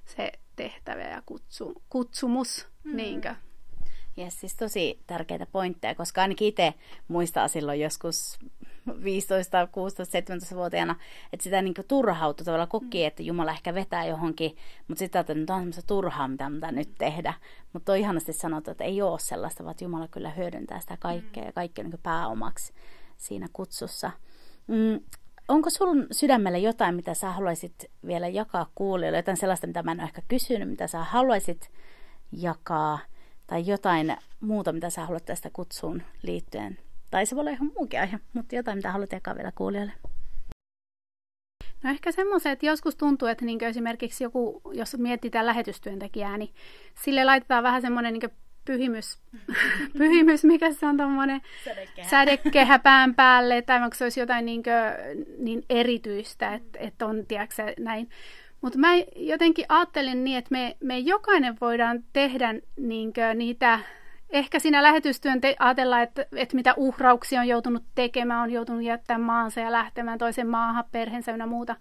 se 0.06 0.32
tehtävä 0.56 1.02
ja 1.02 1.24
kutsu, 1.26 1.84
kutsumus. 1.90 2.68
Mm. 2.84 2.96
Niinkö? 2.96 3.36
Yes, 4.18 4.40
siis 4.40 4.56
tosi 4.56 5.00
tärkeitä 5.08 5.46
pointteja, 5.46 5.96
koska 5.96 6.22
ainakin 6.22 6.48
itse 6.48 6.74
muistaa 7.08 7.48
silloin 7.48 7.80
joskus 7.80 8.40
15, 9.04 9.68
16, 9.72 10.20
17-vuotiaana, 10.20 10.96
että 11.34 11.44
sitä 11.44 11.62
niin 11.62 11.74
turhautui 11.88 12.46
tavallaan 12.46 12.70
koki, 12.70 13.02
mm. 13.02 13.08
että 13.08 13.24
Jumala 13.24 13.52
ehkä 13.52 13.74
vetää 13.74 14.06
johonkin, 14.06 14.56
mutta 14.88 15.00
sitten 15.00 15.20
että 15.20 15.34
nyt 15.34 15.50
on 15.50 15.60
semmoista 15.60 15.82
turhaa, 15.88 16.28
mitä 16.28 16.50
mitä 16.50 16.72
nyt 16.72 16.90
tehdä. 16.98 17.34
Mutta 17.74 17.92
on 17.92 17.98
ihanasti 17.98 18.34
sanottu, 18.34 18.72
että 18.72 18.84
ei 18.84 19.02
ole 19.02 19.20
sellaista, 19.20 19.64
vaan 19.64 19.76
Jumala 19.82 20.08
kyllä 20.08 20.30
hyödyntää 20.30 20.80
sitä 20.80 20.98
kaikkea 21.00 21.46
ja 21.46 21.52
kaikki 21.52 21.82
on 21.82 21.90
niin 21.90 22.00
pääomaksi 22.04 22.74
siinä 23.18 23.48
kutsussa. 23.54 24.12
Mm, 24.68 25.00
onko 25.48 25.70
sun 25.70 26.08
sydämellä 26.12 26.58
jotain, 26.58 26.96
mitä 26.96 27.14
sä 27.14 27.32
haluaisit 27.32 27.86
vielä 28.08 28.28
jakaa 28.28 28.72
kuulijoille, 28.76 29.18
jotain 29.18 29.38
sellaista, 29.38 29.68
mitä 29.68 29.84
mä 29.84 29.92
en 29.92 30.00
ole 30.00 30.08
ehkä 30.08 30.22
kysynyt, 30.28 30.70
mitä 30.70 30.88
sä 30.88 31.04
haluaisit 31.04 31.72
jakaa– 32.32 33.00
tai 33.52 33.64
jotain 33.68 34.18
muuta, 34.40 34.72
mitä 34.72 34.90
sä 34.90 35.06
haluat 35.06 35.26
tästä 35.26 35.50
kutsuun 35.54 36.04
liittyen. 36.22 36.78
Tai 37.10 37.26
se 37.26 37.36
voi 37.36 37.42
olla 37.42 37.52
ihan 37.52 37.72
muukin 37.78 38.00
aihe, 38.00 38.20
mutta 38.34 38.56
jotain, 38.56 38.78
mitä 38.78 38.92
haluat 38.92 39.12
jakaa 39.12 39.36
vielä 39.36 39.52
kuulijoille. 39.56 39.94
No 41.84 41.90
ehkä 41.90 42.12
semmoisen, 42.12 42.52
että 42.52 42.66
joskus 42.66 42.96
tuntuu, 42.96 43.28
että 43.28 43.46
niin 43.46 43.64
esimerkiksi 43.64 44.24
joku, 44.24 44.62
jos 44.74 44.98
mietitään 44.98 45.46
lähetystyöntekijää, 45.46 46.38
niin 46.38 46.54
sille 47.04 47.26
laitetaan 47.26 47.64
vähän 47.64 47.82
semmoinen 47.82 48.14
niin 48.14 48.32
pyhimys, 48.66 49.20
pyhimys, 49.98 50.44
mikä 50.44 50.72
se 50.72 50.86
on 50.86 50.98
tuommoinen 50.98 51.42
sädekehä. 51.66 52.10
sädekehä 52.10 52.80
pään 52.80 53.16
päälle, 53.16 53.62
tai 53.62 53.84
onko 53.84 53.96
se 53.96 54.06
olisi 54.06 54.20
jotain 54.20 54.46
niin, 54.46 54.64
kuin, 54.64 55.16
niin 55.38 55.64
erityistä, 55.70 56.54
että, 56.54 56.80
että 56.80 57.06
on, 57.06 57.26
tiedätkö, 57.28 57.74
näin. 57.80 58.10
Mutta 58.62 58.80
mä 58.80 58.90
jotenkin 59.16 59.66
ajattelen 59.70 60.24
niin, 60.24 60.38
että 60.38 60.52
me, 60.52 60.78
me 60.80 61.00
jokainen 61.00 61.58
voidaan 61.62 62.04
tehdä 62.14 62.56
niinkö, 62.78 63.34
niitä, 63.34 63.80
ehkä 64.30 64.60
siinä 64.60 64.84
lähetystyön 64.84 65.42
te, 65.42 65.56
ajatella, 65.60 66.02
että, 66.02 66.26
että 66.36 66.56
mitä 66.56 66.74
uhrauksia 66.78 67.42
on 67.42 67.48
joutunut 67.48 67.84
tekemään, 67.96 68.42
on 68.42 68.52
joutunut 68.52 68.84
jättämään 68.84 69.22
maansa 69.22 69.60
ja 69.60 69.72
lähtemään 69.72 70.18
toisen 70.18 70.48
maahan, 70.48 70.84
perheensä 70.92 71.32
ja 71.32 71.46
muuta. 71.46 71.76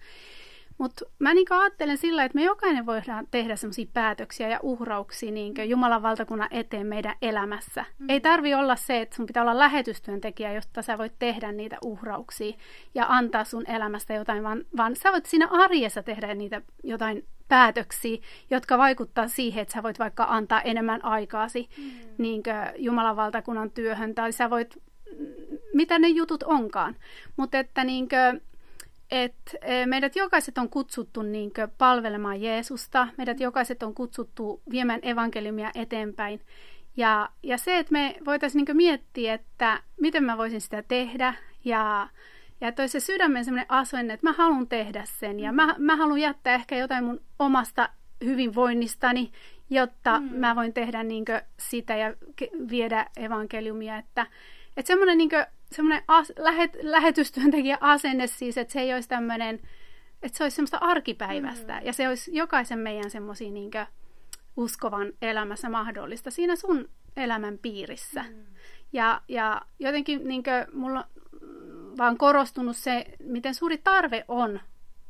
Mutta 0.80 1.04
mä 1.18 1.34
niin 1.34 1.46
ajattelen 1.50 1.98
sillä, 1.98 2.24
että 2.24 2.36
me 2.36 2.44
jokainen 2.44 2.86
voidaan 2.86 3.26
tehdä 3.30 3.56
sellaisia 3.56 3.86
päätöksiä 3.92 4.48
ja 4.48 4.60
uhrauksia 4.62 5.32
niin 5.32 5.54
Jumalan 5.68 6.02
valtakunnan 6.02 6.48
eteen 6.50 6.86
meidän 6.86 7.14
elämässä. 7.22 7.80
Mm-hmm. 7.80 8.06
Ei 8.08 8.20
tarvi 8.20 8.54
olla 8.54 8.76
se, 8.76 9.00
että 9.00 9.16
sun 9.16 9.26
pitää 9.26 9.42
olla 9.42 9.58
lähetystyöntekijä, 9.58 10.52
jotta 10.52 10.82
sä 10.82 10.98
voit 10.98 11.12
tehdä 11.18 11.52
niitä 11.52 11.78
uhrauksia 11.84 12.56
ja 12.94 13.06
antaa 13.08 13.44
sun 13.44 13.70
elämästä 13.70 14.14
jotain, 14.14 14.42
vaan, 14.42 14.64
vaan 14.76 14.96
sä 14.96 15.12
voit 15.12 15.26
siinä 15.26 15.48
arjessa 15.50 16.02
tehdä 16.02 16.34
niitä 16.34 16.62
jotain 16.84 17.24
päätöksiä, 17.48 18.18
jotka 18.50 18.78
vaikuttaa 18.78 19.28
siihen, 19.28 19.62
että 19.62 19.74
sä 19.74 19.82
voit 19.82 19.98
vaikka 19.98 20.26
antaa 20.28 20.60
enemmän 20.60 21.04
aikaasi 21.04 21.68
mm-hmm. 21.78 22.00
niin 22.18 22.42
Jumalan 22.76 23.16
valtakunnan 23.16 23.70
työhön, 23.70 24.14
tai 24.14 24.32
sä 24.32 24.50
voit, 24.50 24.82
mitä 25.74 25.98
ne 25.98 26.08
jutut 26.08 26.42
onkaan. 26.42 26.96
Mutta 27.36 27.58
että 27.58 27.84
niin 27.84 28.08
kuin, 28.08 28.49
että 29.10 29.52
e, 29.62 29.86
meidät 29.86 30.16
jokaiset 30.16 30.58
on 30.58 30.68
kutsuttu 30.68 31.22
niin 31.22 31.52
palvelemaan 31.78 32.42
Jeesusta, 32.42 33.08
meidät 33.18 33.40
jokaiset 33.40 33.82
on 33.82 33.94
kutsuttu 33.94 34.62
viemään 34.70 35.00
evankeliumia 35.02 35.70
eteenpäin. 35.74 36.40
Ja, 36.96 37.28
ja 37.42 37.58
se, 37.58 37.78
että 37.78 37.92
me 37.92 38.16
voitaisiin 38.24 38.64
niin 38.64 38.76
miettiä, 38.76 39.34
että 39.34 39.82
miten 40.00 40.24
mä 40.24 40.38
voisin 40.38 40.60
sitä 40.60 40.82
tehdä 40.82 41.34
ja, 41.64 42.08
ja 42.60 42.68
että 42.68 42.82
olisi 42.82 43.00
se 43.00 43.06
sydämen 43.06 43.44
sellainen 43.44 43.70
asenne, 43.70 44.14
että 44.14 44.26
mä 44.26 44.32
haluan 44.32 44.68
tehdä 44.68 45.04
sen 45.04 45.40
ja 45.40 45.52
mä, 45.52 45.74
mä 45.78 45.96
haluan 45.96 46.20
jättää 46.20 46.54
ehkä 46.54 46.76
jotain 46.76 47.04
mun 47.04 47.20
omasta 47.38 47.88
hyvinvoinnistani, 48.24 49.32
jotta 49.70 50.20
mm. 50.20 50.26
mä 50.26 50.56
voin 50.56 50.72
tehdä 50.72 51.02
niin 51.02 51.24
sitä 51.58 51.96
ja 51.96 52.14
viedä 52.70 53.06
evankeliumia, 53.16 53.96
että, 53.96 54.26
että 54.76 54.86
semmoinen 54.86 55.18
niin 55.18 55.30
semmoinen 55.72 56.02
as, 56.08 56.32
lähet, 56.38 56.76
lähetystyöntekijä 56.82 57.78
asenne 57.80 58.26
siis, 58.26 58.58
että 58.58 58.72
se 58.72 58.80
ei 58.80 58.94
olisi 58.94 59.08
tämmöinen, 59.08 59.60
että 60.22 60.38
se 60.38 60.44
olisi 60.44 60.54
semmoista 60.54 60.76
arkipäivästä. 60.76 61.80
Mm. 61.80 61.86
Ja 61.86 61.92
se 61.92 62.08
olisi 62.08 62.34
jokaisen 62.34 62.78
meidän 62.78 63.10
semmoisia 63.10 63.50
niin 63.50 63.70
uskovan 64.56 65.12
elämässä 65.22 65.68
mahdollista 65.68 66.30
siinä 66.30 66.56
sun 66.56 66.88
elämän 67.16 67.58
piirissä. 67.58 68.22
Mm. 68.22 68.44
Ja, 68.92 69.20
ja 69.28 69.62
jotenkin 69.78 70.28
niin 70.28 70.42
mulla 70.72 70.98
on 71.00 71.96
vaan 71.98 72.16
korostunut 72.18 72.76
se, 72.76 73.06
miten 73.24 73.54
suuri 73.54 73.78
tarve 73.78 74.24
on, 74.28 74.60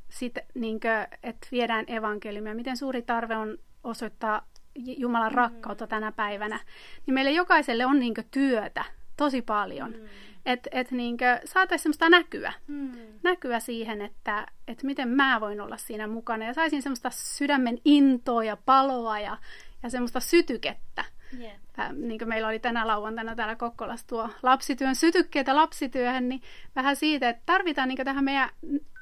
sit, 0.09 0.39
niin 0.55 0.81
kuin, 0.81 1.19
että 1.23 1.49
viedään 1.53 1.85
evankeliumia, 1.89 2.55
miten 2.55 2.77
suuri 2.77 3.03
tarve 3.03 3.37
on 3.37 3.59
osoittaa 3.85 4.47
Jumalan 4.75 5.33
rakkautta 5.33 5.87
tänä 5.87 6.13
päivänä. 6.13 6.61
Niin 7.07 7.15
meille 7.15 7.31
jokaiselle 7.31 7.87
on 7.87 7.99
niin 7.99 8.15
työtä 8.31 8.85
tosi 9.21 9.43
paljon. 9.43 9.91
Mm. 9.91 10.09
Että 10.47 10.71
et 10.73 10.91
niin 10.91 11.17
saataisiin 11.45 11.83
semmoista 11.83 12.09
näkyä. 12.09 12.53
Mm. 12.67 12.93
Näkyä 13.23 13.61
siihen, 13.61 14.03
että 14.03 14.47
et 14.69 14.83
miten 14.83 15.09
mä 15.09 15.41
voin 15.41 15.61
olla 15.61 15.77
siinä 15.77 16.07
mukana. 16.07 16.45
Ja 16.45 16.55
saisin 16.55 16.83
semmoista 16.83 17.11
sydämen 17.11 17.79
intoa 17.85 18.45
ja 18.45 18.57
paloa 18.57 19.21
ja, 19.21 19.37
ja 19.83 19.91
semmoista 19.91 20.21
sytykettä. 20.21 21.05
Yeah. 21.39 21.53
Tää, 21.77 21.93
niin 21.93 22.19
kuin 22.19 22.29
meillä 22.29 22.49
oli 22.49 22.59
tänä 22.59 22.87
lauantaina 22.87 23.35
täällä 23.35 23.57
Kokkolassa 23.57 24.07
tuo 24.07 24.29
lapsityön 24.43 24.95
sytykkeitä 24.95 25.57
lapsityöhön, 25.57 26.29
niin 26.29 26.43
vähän 26.77 26.97
siitä, 26.97 27.29
että 27.29 27.43
tarvitaan 27.47 27.89
niin 27.89 28.05
tähän 28.05 28.25
meidän 28.25 28.51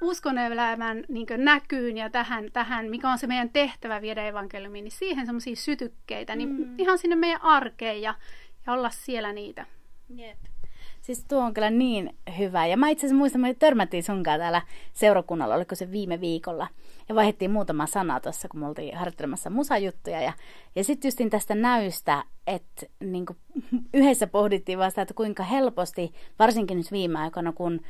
uskonelämän 0.00 1.04
niin 1.09 1.26
näkyyn 1.37 1.96
ja 1.96 2.11
tähän, 2.11 2.52
tähän, 2.52 2.90
mikä 2.90 3.11
on 3.11 3.18
se 3.18 3.26
meidän 3.26 3.50
tehtävä 3.50 4.00
viedä 4.00 4.26
evankeliumiin, 4.26 4.85
niin 4.85 4.92
siihen 4.92 5.26
semmoisia 5.26 5.57
sytykkeitä, 5.57 6.37
niin 6.37 6.48
mm. 6.48 6.74
ihan 6.78 6.98
sinne 6.98 7.16
meidän 7.16 7.42
arkeen 7.42 8.02
ja, 8.02 8.14
ja 8.66 8.72
olla 8.72 8.90
siellä 8.90 9.33
niitä. 9.33 9.66
Yep. 10.18 10.38
Siis 11.03 11.25
tuo 11.29 11.38
on 11.38 11.55
kyllä 11.55 11.71
niin 11.71 12.16
hyvä. 12.38 12.66
Ja 12.66 12.77
mä 12.77 12.88
itse 12.88 13.07
asiassa 13.07 13.18
muistan, 13.18 13.44
että 13.44 13.66
törmättiin 13.66 14.03
sunkaan 14.03 14.40
täällä 14.40 14.62
seurakunnalla, 14.92 15.55
oliko 15.55 15.75
se 15.75 15.92
viime 15.92 16.21
viikolla. 16.21 16.68
Ja 17.09 17.14
vaihdettiin 17.14 17.51
muutama 17.51 17.87
sana 17.87 18.21
tuossa, 18.21 18.49
kun 18.49 18.61
me 18.61 18.66
oltiin 18.66 18.97
harjoittelemassa 18.97 19.51
musajuttuja. 19.51 20.21
Ja, 20.21 20.33
ja 20.77 20.85
sitten 20.85 21.09
justin 21.09 21.31
tästä 21.31 21.55
näystä, 21.55 22.25
että 22.47 22.87
niin 23.01 23.27
yhdessä 23.94 24.27
pohdittiin 24.27 24.79
vasta, 24.79 25.03
että 25.03 25.14
kuinka 25.14 25.42
helposti, 25.42 26.12
varsinkin 26.38 26.77
nyt 26.77 26.92
viime 26.92 27.18
aikoina, 27.18 27.53
kun 27.53 27.81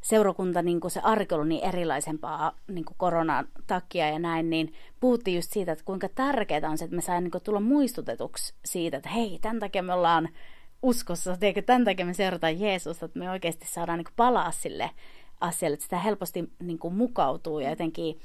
seurakunta, 0.00 0.62
niin 0.62 0.80
kuin 0.80 0.90
se 0.90 1.00
arki 1.00 1.34
on 1.34 1.48
niin 1.48 1.64
erilaisempaa 1.64 2.52
niin 2.68 2.84
kuin 2.84 2.96
koronan 2.98 3.48
takia 3.66 4.08
ja 4.08 4.18
näin, 4.18 4.50
niin 4.50 4.72
puhuttiin 5.00 5.34
just 5.36 5.52
siitä, 5.52 5.72
että 5.72 5.84
kuinka 5.84 6.08
tärkeää 6.14 6.70
on 6.70 6.78
se, 6.78 6.84
että 6.84 6.96
me 6.96 7.02
saadaan 7.02 7.24
niin 7.24 7.42
tulla 7.44 7.60
muistutetuksi 7.60 8.54
siitä, 8.64 8.96
että 8.96 9.08
hei, 9.08 9.38
tämän 9.42 9.58
takia 9.58 9.82
me 9.82 9.92
ollaan 9.92 10.28
uskossa, 10.82 11.36
teikö 11.36 11.62
tämän 11.62 11.84
takia 11.84 12.06
me 12.06 12.14
seurataan 12.14 12.60
Jeesusta, 12.60 13.06
että 13.06 13.18
me 13.18 13.30
oikeasti 13.30 13.66
saadaan 13.66 13.98
niin 13.98 14.14
palaa 14.16 14.50
sille 14.50 14.90
asialle, 15.40 15.74
että 15.74 15.84
sitä 15.84 15.98
helposti 15.98 16.44
niin 16.62 16.78
kuin 16.78 16.94
mukautuu 16.94 17.60
ja 17.60 17.70
jotenkin 17.70 18.18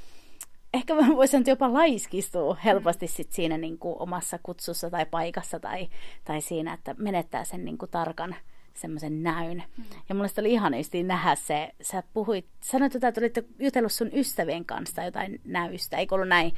ehkä 0.73 0.95
voisi 0.95 1.31
sanoa, 1.31 1.43
jopa 1.47 1.73
laiskistuu 1.73 2.57
helposti 2.65 3.07
sit 3.07 3.31
siinä 3.31 3.57
niin 3.57 3.77
kuin 3.77 3.95
omassa 3.99 4.39
kutsussa 4.43 4.89
tai 4.89 5.05
paikassa 5.05 5.59
tai, 5.59 5.89
tai 6.25 6.41
siinä, 6.41 6.73
että 6.73 6.95
menettää 6.97 7.43
sen 7.43 7.65
niin 7.65 7.77
kuin 7.77 7.91
tarkan 7.91 8.35
semmoisen 8.73 9.23
näyn. 9.23 9.63
Mm. 9.77 9.83
Ja 10.09 10.15
mulle 10.15 10.29
oli 10.39 10.51
ihan 10.51 10.73
nähdä 11.03 11.35
se, 11.35 11.71
sä 11.81 12.03
puhuit, 12.13 12.45
sanoit 12.61 12.95
että 12.95 13.13
olitte 13.17 13.43
jutellut 13.59 13.91
sun 13.91 14.09
ystävien 14.13 14.65
kanssa 14.65 15.03
jotain 15.03 15.41
näystä, 15.45 15.97
eikö 15.97 16.15
ollut 16.15 16.27
näin? 16.27 16.53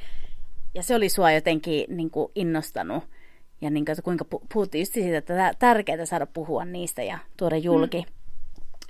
Ja 0.74 0.82
se 0.82 0.94
oli 0.94 1.08
sua 1.08 1.32
jotenkin 1.32 1.96
niin 1.96 2.10
kuin 2.10 2.32
innostanut 2.34 3.04
ja 3.60 3.70
niin 3.70 3.84
kuin, 3.84 3.96
kuinka 4.04 4.24
puhuttiin 4.52 4.82
just 4.82 4.92
siitä, 4.92 5.18
että 5.18 5.54
tärkeää 5.58 6.06
saada 6.06 6.26
puhua 6.26 6.64
niistä 6.64 7.02
ja 7.02 7.18
tuoda 7.36 7.56
julki. 7.56 7.98
Mm. 7.98 8.16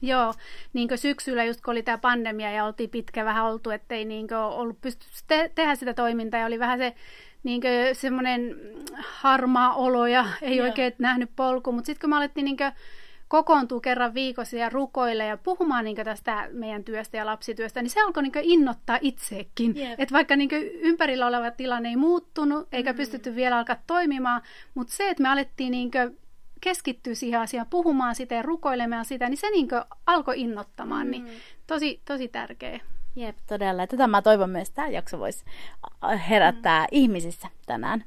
Joo, 0.03 0.35
niin 0.73 0.89
kuin 0.89 0.99
syksyllä 0.99 1.45
just 1.45 1.61
kun 1.61 1.73
oli 1.73 1.83
tämä 1.83 1.99
pandemia 1.99 2.51
ja 2.51 2.65
oltiin 2.65 2.91
pitkä 2.91 3.25
vähän 3.25 3.45
oltu, 3.45 3.71
ettei 3.71 4.05
niin 4.05 4.35
ollut 4.35 4.81
pysty 4.81 5.07
te- 5.27 5.51
tehdä 5.55 5.75
sitä 5.75 5.95
toimintaa 5.95 6.41
ja 6.41 6.47
oli 6.47 6.59
vähän 6.59 6.79
se 6.79 6.95
niin 7.43 7.63
semmoinen 7.93 8.57
harmaa 8.99 9.75
olo 9.75 10.07
ja 10.07 10.27
ei 10.43 10.57
Joo. 10.57 10.67
oikein 10.67 10.93
nähnyt 10.99 11.31
polku, 11.37 11.73
mutta 11.73 11.87
sitten 11.87 12.01
kun 12.01 12.11
me 12.11 12.17
alettiin 12.17 12.45
niin 12.45 12.57
kuin, 12.57 12.73
kokoontuu 13.29 13.81
kerran 13.81 14.15
viikossa 14.15 14.57
ja 14.57 14.69
rukoille 14.69 15.25
ja 15.25 15.37
puhumaan 15.37 15.85
niin 15.85 15.97
tästä 15.97 16.49
meidän 16.53 16.85
työstä 16.85 17.17
ja 17.17 17.27
lapsityöstä, 17.27 17.83
niin 17.83 17.91
se 17.91 18.01
alkoi 18.01 18.23
niin 18.23 18.33
innottaa 18.43 18.99
itsekin. 19.01 19.77
Yep. 19.77 20.01
Että 20.01 20.13
vaikka 20.13 20.37
niin 20.37 20.51
ympärillä 20.81 21.27
oleva 21.27 21.51
tilanne 21.51 21.89
ei 21.89 21.97
muuttunut, 21.97 22.69
eikä 22.73 22.93
mm. 22.93 22.97
pystytty 22.97 23.35
vielä 23.35 23.59
alkaa 23.59 23.77
toimimaan, 23.87 24.43
mutta 24.75 24.93
se, 24.93 25.11
että 25.11 25.23
me 25.23 25.29
alettiin 25.29 25.71
niin 25.71 25.91
keskittyä 26.61 27.15
siihen 27.15 27.41
asiaan, 27.41 27.67
puhumaan 27.71 28.15
sitä 28.15 28.35
ja 28.35 28.43
rukoilemaan 28.43 29.05
sitä, 29.05 29.29
niin 29.29 29.39
se 29.39 29.51
niin 29.51 29.69
alkoi 30.07 30.41
innottamaan. 30.41 31.11
Niin 31.11 31.23
mm. 31.23 31.29
Niin 31.29 31.41
tosi, 31.67 32.01
tosi 32.05 32.29
tärkeä. 32.29 32.81
Jep, 33.17 33.37
todella. 33.47 33.87
Tätä 33.87 34.07
mä 34.07 34.23
toivon 34.23 34.51
myös, 34.51 34.69
että 34.69 34.77
tämä 34.77 34.89
jakso 34.89 35.19
voisi 35.19 35.45
herättää 36.31 36.81
mm. 36.81 36.89
ihmisissä 36.91 37.49
tänään. 37.67 38.05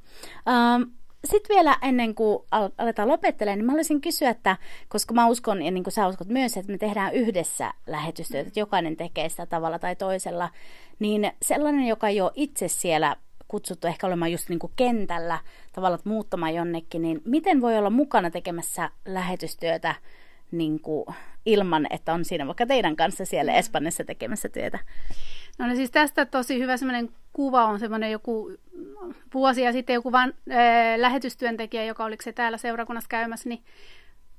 Um, 0.76 0.92
sitten 1.26 1.56
vielä 1.56 1.78
ennen 1.82 2.16
kuin 2.16 2.44
aletaan 2.78 3.08
lopettelemaan, 3.08 3.58
niin 3.60 3.66
mä 3.66 3.72
haluaisin 3.72 4.02
kysyä, 4.02 4.30
että 4.30 4.58
koska 4.88 5.14
mä 5.14 5.28
uskon, 5.28 5.62
ja 5.62 5.72
niin 5.72 5.84
kuin 5.84 5.94
sä 5.94 6.08
uskot 6.08 6.28
myös, 6.28 6.58
että 6.58 6.72
me 6.72 6.78
tehdään 6.78 7.14
yhdessä 7.14 7.74
lähetystyötä, 7.88 8.48
että 8.48 8.60
jokainen 8.60 8.98
tekee 8.98 9.30
sitä 9.30 9.46
tavalla 9.46 9.80
tai 9.80 9.96
toisella, 9.96 10.50
niin 11.00 11.32
sellainen, 11.42 11.88
joka 11.88 12.08
ei 12.08 12.22
ole 12.22 12.32
itse 12.36 12.68
siellä 12.68 13.16
kutsuttu 13.48 13.88
ehkä 13.88 14.08
olemaan 14.08 14.32
just 14.32 14.50
niin 14.50 14.60
kuin 14.60 14.74
kentällä, 14.76 15.40
tavallaan 15.74 16.02
muuttamaan 16.04 16.56
jonnekin, 16.56 17.02
niin 17.02 17.22
miten 17.26 17.62
voi 17.62 17.78
olla 17.78 17.90
mukana 17.90 18.32
tekemässä 18.32 18.90
lähetystyötä 19.06 19.96
niin 20.52 20.80
kuin 20.80 21.06
ilman, 21.46 21.88
että 21.90 22.14
on 22.14 22.26
siinä 22.26 22.48
vaikka 22.48 22.66
teidän 22.66 22.96
kanssa 22.96 23.26
siellä 23.26 23.52
mm. 23.52 23.58
Espanjassa 23.58 24.04
tekemässä 24.04 24.50
työtä? 24.50 24.80
No, 25.58 25.68
no 25.68 25.76
siis 25.76 25.92
tästä 25.92 26.26
tosi 26.26 26.60
hyvä 26.60 26.78
semmoinen 26.78 27.10
kuva 27.40 27.66
on 27.66 27.80
semmoinen 27.80 28.12
joku 28.12 28.52
vuosia 29.34 29.72
sitten 29.72 29.94
joku 29.94 30.12
van, 30.12 30.34
äh, 30.52 30.58
lähetystyöntekijä, 30.98 31.84
joka 31.84 32.06
oliko 32.06 32.24
se 32.24 32.32
täällä 32.32 32.58
seurakunnassa 32.58 33.08
käymässä, 33.08 33.50
niin 33.50 33.62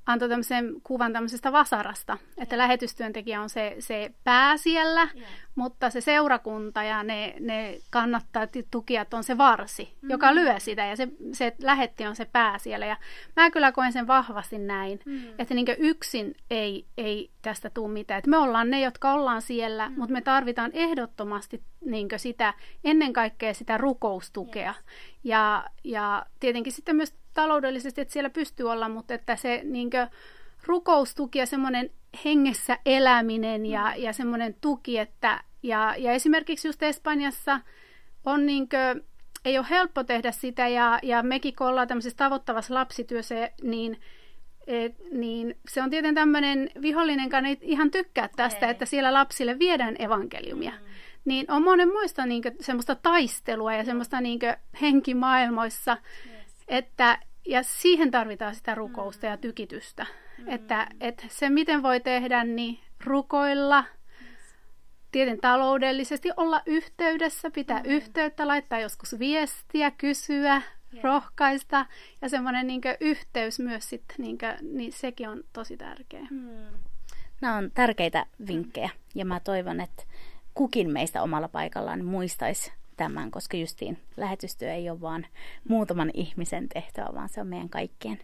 antoi 0.05 0.29
tämmöisen 0.29 0.73
kuvan 0.83 1.13
tämmöisestä 1.13 1.51
vasarasta, 1.51 2.17
että 2.37 2.57
lähetystyöntekijä 2.57 3.41
on 3.41 3.49
se, 3.49 3.75
se 3.79 4.11
pää 4.23 4.57
siellä, 4.57 5.07
yeah. 5.15 5.29
mutta 5.55 5.89
se 5.89 6.01
seurakunta 6.01 6.83
ja 6.83 7.03
ne, 7.03 7.35
ne 7.39 7.79
kannattaa 7.89 8.47
tukijat 8.71 9.13
on 9.13 9.23
se 9.23 9.37
varsi, 9.37 9.83
mm-hmm. 9.83 10.09
joka 10.09 10.35
lyö 10.35 10.59
sitä 10.59 10.85
ja 10.85 10.95
se, 10.95 11.07
se 11.33 11.55
lähetti 11.63 12.07
on 12.07 12.15
se 12.15 12.25
pää 12.25 12.57
siellä. 12.57 12.85
Ja 12.85 12.97
mä 13.35 13.51
kyllä 13.51 13.71
koen 13.71 13.93
sen 13.93 14.07
vahvasti 14.07 14.57
näin, 14.57 14.99
mm-hmm. 15.05 15.33
että 15.39 15.53
niin 15.53 15.65
yksin 15.77 16.35
ei, 16.49 16.85
ei 16.97 17.31
tästä 17.41 17.69
tule 17.69 17.91
mitään. 17.91 18.17
Että 18.17 18.29
me 18.29 18.37
ollaan 18.37 18.69
ne, 18.69 18.81
jotka 18.81 19.13
ollaan 19.13 19.41
siellä, 19.41 19.85
mm-hmm. 19.85 19.99
mutta 19.99 20.13
me 20.13 20.21
tarvitaan 20.21 20.71
ehdottomasti 20.73 21.63
niin 21.85 22.07
sitä, 22.17 22.53
ennen 22.83 23.13
kaikkea 23.13 23.53
sitä 23.53 23.77
rukoustukea. 23.77 24.73
Yes. 24.77 24.85
Ja, 25.23 25.65
ja 25.83 26.25
tietenkin 26.39 26.73
sitten 26.73 26.95
myös 26.95 27.13
taloudellisesti, 27.33 28.01
että 28.01 28.13
siellä 28.13 28.29
pystyy 28.29 28.71
olla, 28.71 28.89
mutta 28.89 29.13
että 29.13 29.35
se 29.35 29.61
niin 29.63 29.89
rukoustuki 30.65 31.39
ja 31.39 31.45
semmoinen 31.45 31.89
hengessä 32.25 32.77
eläminen 32.85 33.65
ja, 33.65 33.93
mm. 33.95 34.03
ja 34.03 34.13
semmoinen 34.13 34.55
tuki, 34.61 34.97
että 34.97 35.43
ja, 35.63 35.95
ja 35.97 36.11
esimerkiksi 36.11 36.67
just 36.67 36.83
Espanjassa 36.83 37.59
on 38.25 38.45
niin 38.45 38.69
kuin, 38.69 39.05
ei 39.45 39.57
ole 39.57 39.67
helppo 39.69 40.03
tehdä 40.03 40.31
sitä 40.31 40.67
ja, 40.67 40.99
ja 41.03 41.23
mekin 41.23 41.55
kun 41.55 41.67
ollaan 41.67 41.87
tämmöisessä 41.87 42.17
tavoittavassa 42.17 42.73
lapsityössä, 42.73 43.49
niin, 43.63 43.99
et, 44.67 44.95
niin 45.11 45.57
se 45.67 45.81
on 45.81 45.89
tietenkin 45.89 46.15
tämmöinen 46.15 46.69
vihollinen, 46.81 47.25
joka 47.25 47.39
ei 47.39 47.57
ihan 47.61 47.91
tykkää 47.91 48.29
tästä, 48.35 48.65
ei. 48.65 48.71
että 48.71 48.85
siellä 48.85 49.13
lapsille 49.13 49.59
viedään 49.59 49.95
evankeliumia. 49.99 50.71
Mm. 50.71 50.85
Niin 51.25 51.51
on 51.51 51.63
monenmoista 51.63 52.25
niin 52.25 52.43
semmoista 52.59 52.95
taistelua 52.95 53.73
ja 53.73 53.85
semmoista 53.85 54.21
niin 54.21 54.39
henkimaailmoissa, 54.81 55.97
että, 56.71 57.19
ja 57.45 57.63
siihen 57.63 58.11
tarvitaan 58.11 58.55
sitä 58.55 58.75
rukousta 58.75 59.25
ja 59.25 59.37
tykitystä. 59.37 60.05
Mm. 60.37 60.49
Että, 60.49 60.87
että 61.01 61.23
se, 61.29 61.49
miten 61.49 61.83
voi 61.83 61.99
tehdä, 61.99 62.43
niin 62.43 62.79
rukoilla, 63.05 63.83
tieten 65.11 65.41
taloudellisesti 65.41 66.29
olla 66.37 66.61
yhteydessä, 66.65 67.51
pitää 67.51 67.79
mm. 67.79 67.89
yhteyttä, 67.89 68.47
laittaa 68.47 68.79
joskus 68.79 69.19
viestiä, 69.19 69.91
kysyä, 69.91 70.53
yeah. 70.53 71.03
rohkaista. 71.03 71.85
Ja 72.21 72.29
semmoinen 72.29 72.67
niin 72.67 72.81
yhteys 72.99 73.59
myös 73.59 73.89
sitten, 73.89 74.15
niin, 74.19 74.37
niin 74.61 74.93
sekin 74.93 75.29
on 75.29 75.43
tosi 75.53 75.77
tärkeä. 75.77 76.27
Mm. 76.29 76.67
Nämä 77.41 77.55
on 77.55 77.71
tärkeitä 77.73 78.25
vinkkejä 78.47 78.89
ja 79.15 79.25
mä 79.25 79.39
toivon, 79.39 79.81
että 79.81 80.03
kukin 80.53 80.91
meistä 80.91 81.21
omalla 81.21 81.47
paikallaan 81.47 82.05
muistaisi 82.05 82.71
tämän, 83.01 83.31
koska 83.31 83.57
justiin 83.57 83.97
lähetystyö 84.17 84.73
ei 84.73 84.89
ole 84.89 85.01
vaan 85.01 85.25
muutaman 85.69 86.11
ihmisen 86.13 86.69
tehtävä, 86.69 87.09
vaan 87.15 87.29
se 87.29 87.41
on 87.41 87.47
meidän 87.47 87.69
kaikkien. 87.69 88.19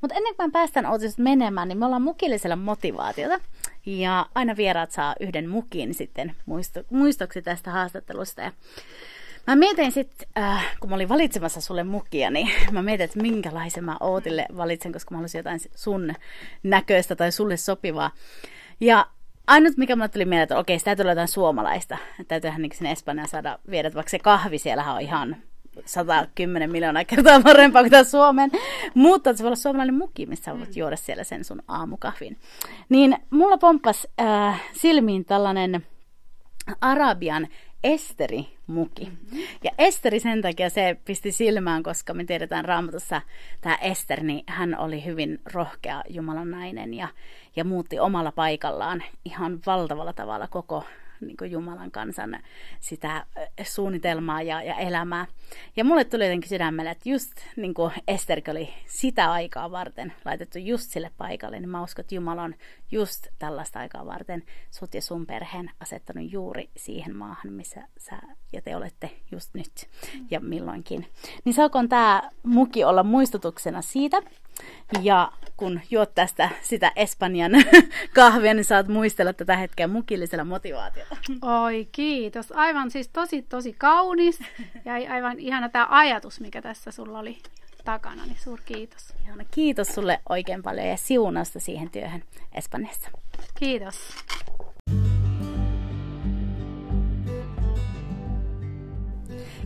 Mutta 0.00 0.14
ennen 0.14 0.34
kuin 0.36 0.52
päästään 0.52 0.92
uutisesta 0.92 1.22
menemään, 1.22 1.68
niin 1.68 1.78
me 1.78 1.84
ollaan 1.86 2.02
mukillisella 2.02 2.56
motivaatiota. 2.56 3.40
Ja 3.86 4.26
aina 4.34 4.56
vieraat 4.56 4.90
saa 4.90 5.14
yhden 5.20 5.48
mukin 5.48 5.94
sitten 5.94 6.36
muisto- 6.46 6.84
muistoksi 6.90 7.42
tästä 7.42 7.70
haastattelusta. 7.70 8.42
Ja 8.42 8.52
Mä 9.46 9.56
mietin 9.56 9.92
sitten, 9.92 10.28
äh, 10.38 10.76
kun 10.80 10.90
mä 10.90 10.94
olin 10.94 11.08
valitsemassa 11.08 11.60
sulle 11.60 11.84
mukia, 11.84 12.30
niin 12.30 12.50
mä 12.72 12.82
mietin, 12.82 13.04
että 13.04 13.22
minkälaisen 13.22 13.84
mä 13.84 13.96
Ootille 14.00 14.46
valitsen, 14.56 14.92
koska 14.92 15.10
mä 15.10 15.16
haluaisin 15.16 15.38
jotain 15.38 15.60
sun 15.74 16.14
näköistä 16.62 17.16
tai 17.16 17.32
sulle 17.32 17.56
sopivaa. 17.56 18.10
Ja 18.80 19.06
ainut, 19.46 19.76
mikä 19.76 19.96
mulle 19.96 20.08
tuli 20.08 20.24
mieleen, 20.24 20.42
että 20.42 20.58
okei, 20.58 20.78
sitä 20.78 20.88
täytyy 20.88 21.02
olla 21.02 21.12
jotain 21.12 21.28
suomalaista. 21.28 21.98
Täytyyhän 22.28 22.62
niin 22.62 22.72
sinne 22.74 22.92
Espanjaan 22.92 23.28
saada 23.28 23.58
viedä, 23.70 23.90
vaikka 23.94 24.10
se 24.10 24.18
kahvi 24.18 24.58
siellähän 24.58 24.94
on 24.94 25.00
ihan 25.00 25.36
110 25.84 26.70
miljoonaa 26.70 27.04
kertaa 27.04 27.40
parempaa 27.40 27.82
kuin 27.82 27.90
tämä 27.90 28.04
Suomen. 28.04 28.50
Mutta 28.94 29.32
se 29.32 29.42
voi 29.42 29.48
olla 29.48 29.56
suomalainen 29.56 29.94
muki, 29.94 30.26
missä 30.26 30.58
voit 30.58 30.76
juoda 30.76 30.96
siellä 30.96 31.24
sen 31.24 31.44
sun 31.44 31.62
aamukahvin. 31.68 32.36
Niin 32.88 33.16
mulla 33.30 33.58
pomppas 33.58 34.06
äh, 34.20 34.62
silmiin 34.72 35.24
tällainen 35.24 35.86
Arabian 36.80 37.48
Esteri-muki. 37.84 39.04
Mm-hmm. 39.04 39.38
Ja 39.64 39.70
Esteri 39.78 40.20
sen 40.20 40.42
takia 40.42 40.70
se 40.70 40.96
pisti 41.04 41.32
silmään, 41.32 41.82
koska 41.82 42.14
me 42.14 42.24
tiedetään 42.24 42.64
raamatussa 42.64 43.22
tämä 43.60 43.74
Ester, 43.74 44.22
niin 44.22 44.44
hän 44.46 44.78
oli 44.78 45.04
hyvin 45.04 45.40
rohkea 45.52 46.02
Jumalan 46.08 46.50
nainen 46.50 46.94
ja, 46.94 47.08
ja 47.56 47.64
muutti 47.64 47.98
omalla 47.98 48.32
paikallaan 48.32 49.02
ihan 49.24 49.60
valtavalla 49.66 50.12
tavalla 50.12 50.48
koko 50.48 50.84
niin 51.26 51.36
kuin 51.36 51.50
Jumalan 51.50 51.90
kansan 51.90 52.38
sitä 52.80 53.26
suunnitelmaa 53.62 54.42
ja, 54.42 54.62
ja 54.62 54.74
elämää. 54.74 55.26
Ja 55.76 55.84
mulle 55.84 56.04
tuli 56.04 56.24
jotenkin 56.24 56.48
sydämelle, 56.48 56.90
että 56.90 57.08
just 57.08 57.32
niin 57.56 57.74
kuin 57.74 57.92
Esterkin 58.08 58.50
oli 58.50 58.68
sitä 58.86 59.32
aikaa 59.32 59.70
varten 59.70 60.12
laitettu 60.24 60.58
just 60.58 60.90
sille 60.90 61.10
paikalle, 61.18 61.60
niin 61.60 61.68
mä 61.68 61.82
uskon, 61.82 62.02
että 62.02 62.14
Jumala 62.14 62.42
on 62.42 62.54
just 62.90 63.26
tällaista 63.38 63.78
aikaa 63.78 64.06
varten 64.06 64.42
sut 64.70 64.94
ja 64.94 65.02
sun 65.02 65.26
perheen 65.26 65.70
asettanut 65.80 66.32
juuri 66.32 66.70
siihen 66.76 67.16
maahan, 67.16 67.52
missä 67.52 67.88
sä 67.98 68.18
ja 68.52 68.62
te 68.62 68.76
olette 68.76 69.10
just 69.30 69.54
nyt 69.54 69.88
ja 70.30 70.40
milloinkin. 70.40 71.06
Niin 71.44 71.54
saakoon 71.54 71.88
tämä 71.88 72.30
muki 72.42 72.84
olla 72.84 73.02
muistutuksena 73.02 73.82
siitä, 73.82 74.22
ja 75.02 75.32
kun 75.56 75.80
juot 75.90 76.14
tästä 76.14 76.48
sitä 76.62 76.92
Espanjan 76.96 77.52
kahvia, 78.14 78.54
niin 78.54 78.64
saat 78.64 78.88
muistella 78.88 79.32
tätä 79.32 79.56
hetkeä 79.56 79.86
mukillisella 79.86 80.44
motivaatiolla. 80.44 81.16
Oi, 81.64 81.88
kiitos. 81.92 82.52
Aivan 82.52 82.90
siis 82.90 83.08
tosi, 83.08 83.42
tosi 83.42 83.74
kaunis 83.78 84.38
ja 84.84 85.12
aivan 85.14 85.38
ihana 85.38 85.68
tämä 85.68 85.86
ajatus, 85.90 86.40
mikä 86.40 86.62
tässä 86.62 86.90
sulla 86.90 87.18
oli 87.18 87.38
takana, 87.84 88.26
niin 88.26 88.38
suur 88.38 88.60
kiitos. 88.64 89.12
Ihana. 89.24 89.44
Kiitos 89.50 89.88
sulle 89.88 90.20
oikein 90.28 90.62
paljon 90.62 90.86
ja 90.86 90.96
siunausta 90.96 91.60
siihen 91.60 91.90
työhön 91.90 92.24
Espanjassa. 92.54 93.10
Kiitos. 93.58 93.96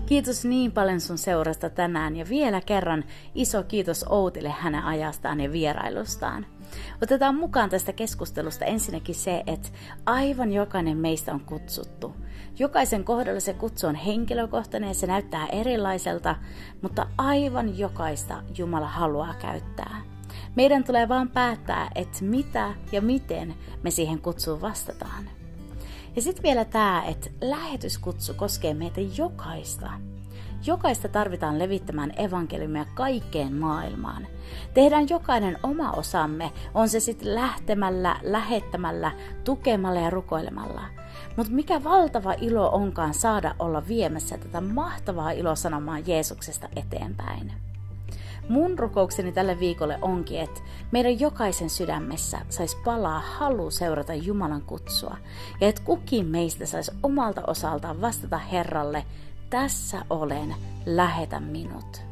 Kiitos 0.07 0.45
niin 0.45 0.73
paljon 0.73 1.01
sun 1.01 1.19
seurasta 1.19 1.71
tänään 1.71 2.17
ja 2.17 2.29
vielä 2.29 2.61
kerran 2.61 3.05
iso 3.35 3.63
kiitos 3.63 4.05
Outille 4.09 4.49
hänen 4.49 4.85
ajastaan 4.85 5.41
ja 5.41 5.53
vierailustaan. 5.53 6.47
Otetaan 7.03 7.35
mukaan 7.35 7.71
tästä 7.71 7.93
keskustelusta 7.93 8.65
ensinnäkin 8.65 9.15
se, 9.15 9.43
että 9.47 9.69
aivan 10.07 10.53
jokainen 10.53 10.97
meistä 10.97 11.33
on 11.33 11.41
kutsuttu. 11.41 12.15
Jokaisen 12.59 13.05
kohdalla 13.05 13.41
se 13.41 13.55
kutsu 13.55 13.87
on 13.87 13.95
henkilökohtainen 13.95 14.89
ja 14.89 14.95
se 14.95 15.07
näyttää 15.07 15.47
erilaiselta, 15.47 16.37
mutta 16.83 17.07
aivan 17.19 17.79
jokaista 17.79 18.43
Jumala 18.59 18.89
haluaa 18.89 19.35
käyttää. 19.35 20.03
Meidän 20.57 20.85
tulee 20.85 21.09
vaan 21.09 21.29
päättää, 21.29 21.91
että 21.95 22.25
mitä 22.25 22.75
ja 22.93 23.03
miten 23.03 23.55
me 23.83 23.91
siihen 23.91 24.21
kutsuun 24.21 24.61
vastataan. 24.61 25.36
Ja 26.17 26.23
sitten 26.23 26.43
vielä 26.43 26.65
tämä, 26.65 27.03
että 27.07 27.31
lähetyskutsu 27.41 28.35
koskee 28.35 28.75
meitä 28.75 29.01
jokaista. 29.19 29.91
Jokaista 30.67 31.09
tarvitaan 31.09 31.59
levittämään 31.59 32.13
evankeliumia 32.17 32.85
kaikkeen 32.95 33.55
maailmaan. 33.55 34.27
Tehdään 34.75 35.09
jokainen 35.11 35.59
oma 35.63 35.91
osamme, 35.91 36.53
on 36.75 36.89
se 36.89 37.01
sitten 37.01 37.35
lähtemällä, 37.35 38.21
lähettämällä, 38.23 39.13
tukemalla 39.45 40.01
ja 40.01 40.11
rukoilemalla. 40.11 40.83
Mutta 41.37 41.53
mikä 41.53 41.85
valtava 41.85 42.33
ilo 42.33 42.71
onkaan 42.71 43.15
saada 43.15 43.55
olla 43.59 43.89
viemässä 43.89 44.39
tätä 44.39 44.61
mahtavaa 44.61 45.31
ilosanomaa 45.31 45.99
Jeesuksesta 45.99 46.69
eteenpäin. 46.77 47.53
Mun 48.49 48.79
rukoukseni 48.79 49.33
tälle 49.33 49.59
viikolle 49.61 49.99
onkin, 50.03 50.41
että 50.41 50.61
meidän 50.93 51.21
jokaisen 51.21 51.71
sydämessä 51.71 52.39
saisi 52.49 52.77
palaa 52.85 53.21
halu 53.21 53.71
seurata 53.71 54.15
Jumalan 54.15 54.63
kutsua 54.63 55.17
ja 55.61 55.69
että 55.69 55.83
kukin 55.85 56.27
meistä 56.27 56.67
saisi 56.67 56.93
omalta 57.03 57.43
osaltaan 57.47 58.01
vastata 58.01 58.39
Herralle, 58.39 59.05
tässä 59.51 60.05
olen, 60.11 60.55
lähetä 60.87 61.41
minut. 61.41 62.03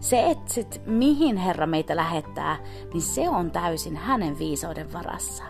Se, 0.00 0.30
että 0.30 0.52
sit, 0.52 0.80
mihin 0.86 1.36
Herra 1.36 1.66
meitä 1.66 1.96
lähettää, 1.96 2.56
niin 2.92 3.02
se 3.02 3.28
on 3.28 3.50
täysin 3.50 3.96
hänen 3.96 4.38
viisauden 4.38 4.92
varassa. 4.92 5.44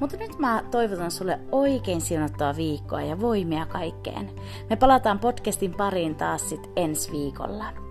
Mutta 0.00 0.16
nyt 0.16 0.38
mä 0.38 0.64
toivotan 0.70 1.10
sulle 1.10 1.40
oikein 1.52 2.00
siunattua 2.00 2.56
viikkoa 2.56 3.02
ja 3.02 3.20
voimia 3.20 3.66
kaikkeen. 3.66 4.30
Me 4.70 4.76
palataan 4.76 5.18
podcastin 5.18 5.74
pariin 5.74 6.14
taas 6.14 6.48
sit 6.48 6.70
ensi 6.76 7.12
viikolla. 7.12 7.87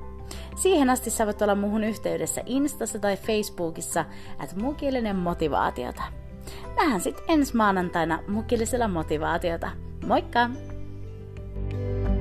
Siihen 0.57 0.89
asti 0.89 1.09
sä 1.09 1.25
voit 1.25 1.41
olla 1.41 1.55
muhun 1.55 1.83
yhteydessä 1.83 2.41
Instassa 2.45 2.99
tai 2.99 3.17
Facebookissa 3.17 4.05
että 4.43 4.55
mukillinen 4.61 5.15
motivaatiota. 5.15 6.03
Nähdään 6.75 7.01
sitten 7.01 7.25
ensi 7.27 7.55
maanantaina 7.55 8.19
mukillisella 8.27 8.87
motivaatiota. 8.87 9.69
Moikka! 10.05 10.49
thank 11.69 12.07
you 12.07 12.16